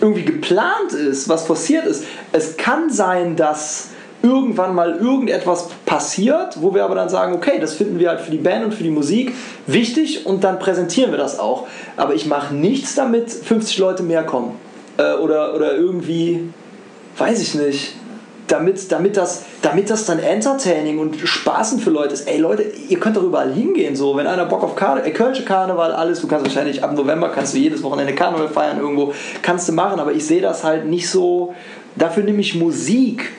irgendwie 0.00 0.24
geplant 0.24 0.92
ist, 0.92 1.28
was 1.28 1.46
forciert 1.46 1.86
ist. 1.86 2.04
Es 2.32 2.56
kann 2.56 2.90
sein, 2.90 3.36
dass 3.36 3.88
irgendwann 4.22 4.74
mal 4.74 4.96
irgendetwas 4.96 5.68
passiert, 5.86 6.60
wo 6.60 6.74
wir 6.74 6.84
aber 6.84 6.94
dann 6.94 7.08
sagen, 7.08 7.32
okay, 7.34 7.58
das 7.58 7.74
finden 7.74 7.98
wir 7.98 8.10
halt 8.10 8.20
für 8.20 8.30
die 8.30 8.38
Band 8.38 8.64
und 8.64 8.74
für 8.74 8.82
die 8.82 8.90
Musik 8.90 9.34
wichtig 9.66 10.26
und 10.26 10.44
dann 10.44 10.58
präsentieren 10.58 11.10
wir 11.10 11.18
das 11.18 11.38
auch. 11.38 11.66
Aber 11.96 12.14
ich 12.14 12.26
mache 12.26 12.54
nichts 12.54 12.94
damit, 12.94 13.30
50 13.30 13.78
Leute 13.78 14.02
mehr 14.02 14.22
kommen. 14.22 14.56
äh, 15.00 15.14
oder, 15.14 15.54
oder 15.54 15.74
irgendwie, 15.74 16.50
weiß 17.16 17.40
ich 17.40 17.54
nicht, 17.54 17.94
damit, 18.50 18.90
damit, 18.90 19.16
das, 19.16 19.44
damit 19.62 19.90
das 19.90 20.06
dann 20.06 20.18
entertaining 20.18 20.98
und 20.98 21.16
spaßend 21.16 21.82
für 21.82 21.90
Leute 21.90 22.14
ist. 22.14 22.28
Ey 22.28 22.38
Leute, 22.38 22.64
ihr 22.88 22.98
könnt 22.98 23.16
doch 23.16 23.22
überall 23.22 23.52
hingehen, 23.52 23.94
so, 23.94 24.16
wenn 24.16 24.26
einer 24.26 24.46
Bock 24.46 24.64
auf 24.64 24.74
Karne 24.74 25.04
äh, 25.04 25.12
Kölsche 25.12 25.44
Karneval, 25.44 25.92
alles, 25.92 26.20
du 26.20 26.26
kannst 26.26 26.46
wahrscheinlich 26.46 26.82
ab 26.82 26.92
November 26.94 27.28
kannst 27.28 27.54
du 27.54 27.58
jedes 27.58 27.82
Wochenende 27.82 28.14
Karneval 28.14 28.48
feiern 28.48 28.78
irgendwo, 28.78 29.14
kannst 29.42 29.68
du 29.68 29.72
machen, 29.72 30.00
aber 30.00 30.12
ich 30.12 30.26
sehe 30.26 30.40
das 30.42 30.64
halt 30.64 30.86
nicht 30.86 31.08
so, 31.08 31.54
dafür 31.94 32.24
nehme 32.24 32.40
ich 32.40 32.56
Musik 32.56 33.30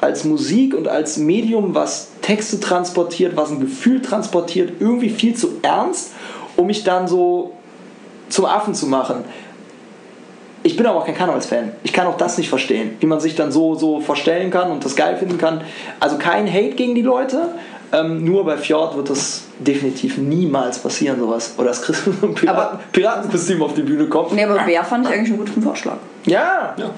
als 0.00 0.24
Musik 0.24 0.74
und 0.74 0.88
als 0.88 1.18
Medium, 1.18 1.74
was 1.74 2.08
Texte 2.22 2.58
transportiert, 2.58 3.36
was 3.36 3.50
ein 3.50 3.60
Gefühl 3.60 4.00
transportiert, 4.00 4.80
irgendwie 4.80 5.10
viel 5.10 5.34
zu 5.34 5.58
ernst, 5.62 6.12
um 6.56 6.66
mich 6.66 6.84
dann 6.84 7.06
so 7.06 7.52
zum 8.30 8.46
Affen 8.46 8.74
zu 8.74 8.86
machen. 8.86 9.24
Ich 10.64 10.78
bin 10.78 10.86
aber 10.86 10.98
auch 11.00 11.04
kein 11.04 11.14
Karnevalsfan. 11.14 11.72
Ich 11.82 11.92
kann 11.92 12.06
auch 12.06 12.16
das 12.16 12.38
nicht 12.38 12.48
verstehen, 12.48 12.96
wie 12.98 13.06
man 13.06 13.20
sich 13.20 13.36
dann 13.36 13.52
so, 13.52 13.74
so 13.74 14.00
verstellen 14.00 14.50
kann 14.50 14.70
und 14.70 14.82
das 14.82 14.96
geil 14.96 15.16
finden 15.16 15.36
kann. 15.36 15.60
Also 16.00 16.16
kein 16.16 16.50
Hate 16.50 16.70
gegen 16.70 16.94
die 16.94 17.02
Leute, 17.02 17.50
ähm, 17.92 18.24
nur 18.24 18.46
bei 18.46 18.56
Fjord 18.56 18.96
wird 18.96 19.10
das 19.10 19.44
definitiv 19.58 20.16
niemals 20.16 20.78
passieren, 20.78 21.20
sowas. 21.20 21.54
Oder 21.58 21.68
dass 21.68 21.82
Chris 21.82 22.06
mit 22.06 22.22
einem 22.22 22.34
Piraten, 22.34 22.78
Piratenkostüm 22.92 23.62
auf 23.62 23.74
die 23.74 23.82
Bühne 23.82 24.06
kommt. 24.06 24.32
Nee, 24.32 24.44
aber 24.44 24.58
Bär 24.64 24.82
fand 24.82 25.06
ich 25.06 25.12
eigentlich 25.12 25.30
einen 25.30 25.38
guten 25.38 25.62
Vorschlag. 25.62 25.98
Ja. 26.24 26.74
Ja. 26.78 26.90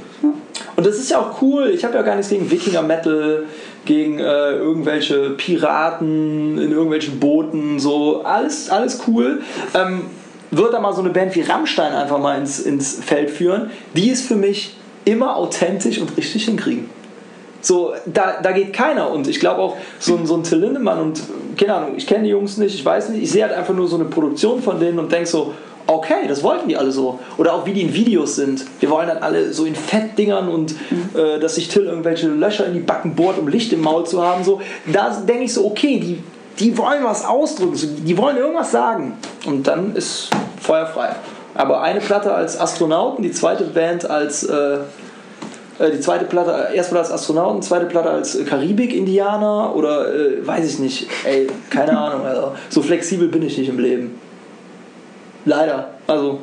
Und 0.77 0.87
das 0.87 0.97
ist 0.97 1.11
ja 1.11 1.19
auch 1.19 1.43
cool. 1.43 1.71
Ich 1.71 1.85
habe 1.85 1.95
ja 1.97 2.03
gar 2.03 2.15
nichts 2.15 2.31
gegen 2.31 2.49
Wikinger-Metal, 2.49 3.45
gegen 3.85 4.21
äh, 4.21 4.53
irgendwelche 4.53 5.31
Piraten 5.31 6.57
in 6.57 6.71
irgendwelchen 6.71 7.19
Booten, 7.19 7.81
so. 7.81 8.23
Alles, 8.23 8.71
alles 8.71 9.01
cool. 9.09 9.43
Ähm, 9.75 10.03
wird 10.51 10.73
da 10.73 10.81
mal 10.81 10.93
so 10.93 11.01
eine 11.01 11.11
Band 11.11 11.35
wie 11.35 11.43
Rammstein 11.43 11.93
einfach 11.93 12.19
mal 12.19 12.39
ins, 12.39 12.61
ins 12.61 12.97
Feld 12.97 13.31
führen, 13.31 13.71
die 13.95 14.11
es 14.11 14.23
für 14.23 14.37
mich 14.37 14.77
immer 15.05 15.37
authentisch 15.37 15.99
und 15.99 16.17
richtig 16.17 16.45
hinkriegen. 16.45 16.91
So, 17.61 17.95
da, 18.07 18.41
da 18.43 18.53
geht 18.53 18.73
keiner. 18.73 19.11
Und 19.11 19.27
ich 19.27 19.41
glaube 19.41 19.61
auch, 19.61 19.77
so 19.99 20.17
ein, 20.17 20.27
so 20.27 20.37
ein 20.37 20.45
Till 20.45 20.59
Lindemann 20.59 21.01
und, 21.01 21.23
keine 21.57 21.75
Ahnung, 21.75 21.95
ich 21.97 22.07
kenne 22.07 22.25
die 22.25 22.31
Jungs 22.31 22.59
nicht, 22.59 22.75
ich 22.75 22.85
weiß 22.85 23.09
nicht, 23.09 23.23
ich 23.25 23.31
sehe 23.31 23.43
halt 23.43 23.53
einfach 23.53 23.75
nur 23.75 23.89
so 23.89 23.97
eine 23.97 24.05
Produktion 24.05 24.63
von 24.63 24.79
denen 24.79 24.99
und 24.99 25.11
denke 25.11 25.27
so, 25.27 25.55
okay, 25.87 26.27
das 26.29 26.43
wollten 26.43 26.69
die 26.69 26.77
alle 26.77 26.93
so. 26.93 27.19
Oder 27.39 27.55
auch 27.55 27.67
wie 27.67 27.73
die 27.73 27.83
in 27.83 27.95
Videos 27.95 28.37
sind. 28.37 28.65
Wir 28.81 28.91
wollen 28.91 29.09
dann 29.09 29.19
alle 29.19 29.53
so 29.53 29.65
in 29.65 29.75
Fettdingern 29.75 30.49
und 30.49 30.73
äh, 31.15 31.39
dass 31.41 31.57
sich 31.57 31.69
Till 31.69 31.85
irgendwelche 31.85 32.29
Löcher 32.29 32.67
in 32.67 32.75
die 32.75 32.81
Backen 32.81 33.15
bohrt, 33.15 33.39
um 33.39 33.49
Licht 33.49 33.73
im 33.73 33.83
Maul 33.83 34.05
zu 34.05 34.23
haben. 34.23 34.45
So, 34.45 34.61
da 34.93 35.11
denke 35.11 35.45
ich 35.45 35.55
so, 35.55 35.65
okay, 35.65 36.01
die, 36.01 36.19
die 36.59 36.77
wollen 36.79 37.05
was 37.05 37.25
ausdrücken, 37.25 38.05
die 38.05 38.17
wollen 38.17 38.37
irgendwas 38.37 38.71
sagen. 38.71 39.19
Und 39.47 39.67
dann 39.67 39.95
ist 39.95 40.31
Feuer 40.61 40.87
frei. 40.87 41.11
Aber 41.55 41.83
eine 41.83 42.01
Platte 42.01 42.35
als 42.35 42.59
Astronauten, 42.59 43.23
die 43.23 43.33
zweite 43.33 43.65
Band 43.65 44.09
als 44.09 44.43
äh, 44.45 44.79
äh, 45.79 45.91
die 45.91 46.01
zweite 46.01 46.25
Platte, 46.25 46.75
erste 46.75 46.93
Platte 46.93 47.13
als 47.13 47.23
Astronauten, 47.23 47.63
zweite 47.63 47.87
Platte 47.87 48.11
als 48.11 48.39
Karibik-Indianer 48.45 49.75
oder 49.75 50.15
äh, 50.15 50.47
weiß 50.47 50.67
ich 50.67 50.79
nicht. 50.79 51.09
Ey, 51.25 51.47
keine 51.71 51.99
Ahnung. 51.99 52.27
Also, 52.27 52.53
so 52.69 52.83
flexibel 52.83 53.29
bin 53.29 53.43
ich 53.43 53.57
nicht 53.59 53.69
im 53.69 53.79
Leben. 53.79 54.19
Leider. 55.45 55.91
Also, 56.07 56.41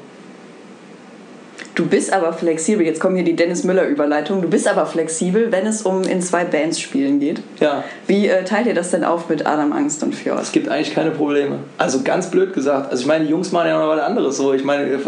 Du 1.75 1.87
bist 1.87 2.13
aber 2.13 2.33
flexibel, 2.33 2.85
jetzt 2.85 2.99
kommt 2.99 3.15
hier 3.15 3.25
die 3.25 3.35
Dennis 3.35 3.63
Müller-Überleitung, 3.63 4.41
du 4.41 4.49
bist 4.49 4.67
aber 4.67 4.85
flexibel, 4.85 5.51
wenn 5.51 5.65
es 5.65 5.81
um 5.81 6.03
in 6.03 6.21
zwei 6.21 6.43
Bands 6.43 6.79
spielen 6.79 7.19
geht. 7.19 7.41
ja. 7.59 7.83
Wie 8.05 8.27
äh, 8.27 8.43
teilt 8.43 8.67
ihr 8.67 8.75
das 8.75 8.91
denn 8.91 9.03
auf 9.03 9.27
mit 9.29 9.47
Adam 9.47 9.73
Angst 9.73 10.03
und 10.03 10.13
Fjord? 10.13 10.41
Es 10.41 10.51
gibt 10.51 10.69
eigentlich 10.69 10.93
keine 10.93 11.11
Probleme. 11.11 11.59
Also 11.77 12.01
ganz 12.03 12.29
blöd 12.29 12.53
gesagt. 12.53 12.91
Also 12.91 13.01
ich 13.01 13.07
meine, 13.07 13.25
die 13.25 13.31
Jungs 13.31 13.51
machen 13.51 13.69
ja 13.69 13.79
noch 13.79 13.87
was 13.87 14.01
anderes. 14.01 14.37
So, 14.37 14.53
ich 14.53 14.63
meine, 14.63 14.83
äh, 14.83 14.99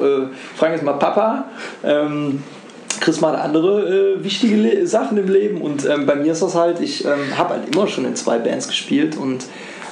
fragen 0.56 0.73
jetzt 0.73 0.84
mal 0.84 0.93
Papa. 0.93 1.45
Ähm, 1.84 2.41
Chris 2.99 3.21
macht 3.21 3.38
andere 3.38 4.15
äh, 4.15 4.23
wichtige 4.23 4.56
Le 4.56 4.88
Sachen 4.88 5.17
im 5.17 5.28
Leben 5.28 5.62
und 5.62 5.86
ähm, 5.86 6.06
bei 6.06 6.15
mir 6.15 6.32
ist 6.32 6.41
das 6.41 6.56
halt, 6.56 6.80
ich 6.80 7.06
ähm, 7.06 7.38
habe 7.38 7.56
halt 7.56 7.75
immer 7.75 7.88
schon 7.88 8.06
in 8.06 8.15
zwei 8.15 8.39
Bands 8.39 8.67
gespielt 8.67 9.17
und 9.17 9.45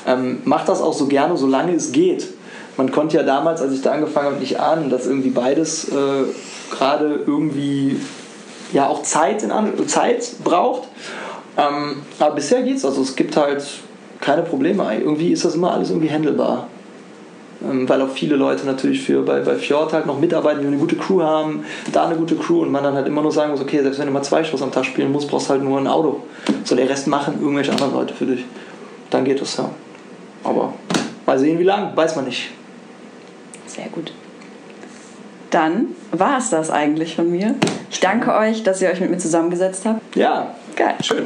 ähm, 0.07 0.39
mache 0.45 0.65
das 0.67 0.81
auch 0.81 0.93
so 0.93 1.07
gerne, 1.07 1.37
solange 1.37 1.73
es 1.73 1.91
geht. 1.91 2.29
Man 2.77 2.91
konnte 2.91 3.17
ja 3.17 3.23
damals, 3.23 3.61
als 3.61 3.73
ich 3.73 3.81
da 3.81 3.91
angefangen 3.91 4.27
habe, 4.27 4.39
nicht 4.39 4.59
ahnen, 4.59 4.89
dass 4.89 5.05
irgendwie 5.05 5.29
beides 5.29 5.89
äh, 5.89 6.23
gerade 6.71 7.19
irgendwie 7.25 7.99
ja 8.73 8.87
auch 8.87 9.03
Zeit, 9.03 9.43
in 9.43 9.51
An 9.51 9.87
Zeit 9.87 10.43
braucht. 10.43 10.87
Ähm, 11.57 12.01
aber 12.19 12.35
bisher 12.35 12.63
geht's. 12.63 12.83
Also 12.83 13.01
es 13.01 13.15
gibt 13.15 13.37
halt 13.37 13.63
keine 14.19 14.41
Probleme. 14.41 14.83
Irgendwie 14.99 15.31
ist 15.31 15.45
das 15.45 15.55
immer 15.55 15.71
alles 15.73 15.89
irgendwie 15.89 16.09
handelbar. 16.09 16.67
Ähm, 17.63 17.87
weil 17.87 18.01
auch 18.01 18.09
viele 18.09 18.35
Leute 18.35 18.65
natürlich 18.65 19.01
für 19.01 19.21
bei, 19.21 19.39
bei 19.39 19.55
Fjord 19.55 19.93
halt 19.93 20.05
noch 20.05 20.19
mitarbeiten, 20.19 20.61
die 20.61 20.67
eine 20.67 20.77
gute 20.77 20.95
Crew 20.95 21.21
haben, 21.21 21.63
da 21.91 22.07
eine 22.07 22.15
gute 22.15 22.35
Crew 22.35 22.61
und 22.61 22.71
man 22.71 22.83
dann 22.83 22.95
halt 22.95 23.07
immer 23.07 23.21
nur 23.21 23.31
sagen 23.31 23.51
muss, 23.51 23.61
okay, 23.61 23.81
selbst 23.81 23.99
wenn 23.99 24.07
du 24.07 24.11
mal 24.11 24.23
zwei 24.23 24.43
Shows 24.43 24.61
am 24.61 24.71
Tag 24.71 24.85
spielen 24.85 25.11
musst, 25.11 25.29
brauchst 25.29 25.47
du 25.47 25.51
halt 25.51 25.63
nur 25.63 25.79
ein 25.79 25.87
Auto. 25.87 26.23
Soll 26.63 26.77
der 26.77 26.89
Rest 26.89 27.07
machen 27.07 27.35
irgendwelche 27.39 27.71
anderen 27.71 27.93
Leute 27.93 28.13
für 28.13 28.25
dich. 28.25 28.43
Dann 29.09 29.23
geht 29.23 29.39
das 29.39 29.55
ja. 29.57 29.69
Aber 30.43 30.73
mal 31.25 31.39
sehen, 31.39 31.59
wie 31.59 31.63
lang, 31.63 31.95
weiß 31.95 32.15
man 32.15 32.25
nicht. 32.25 32.49
Sehr 33.75 33.87
gut. 33.87 34.13
Dann 35.49 35.89
war 36.11 36.37
es 36.37 36.49
das 36.49 36.71
eigentlich 36.71 37.15
von 37.15 37.31
mir. 37.31 37.55
Ich 37.91 37.99
danke 37.99 38.33
euch, 38.33 38.63
dass 38.63 38.81
ihr 38.81 38.89
euch 38.89 38.99
mit 38.99 39.11
mir 39.11 39.19
zusammengesetzt 39.19 39.85
habt. 39.85 40.15
Ja, 40.15 40.55
Geil. 40.75 40.95
Schön. 41.01 41.23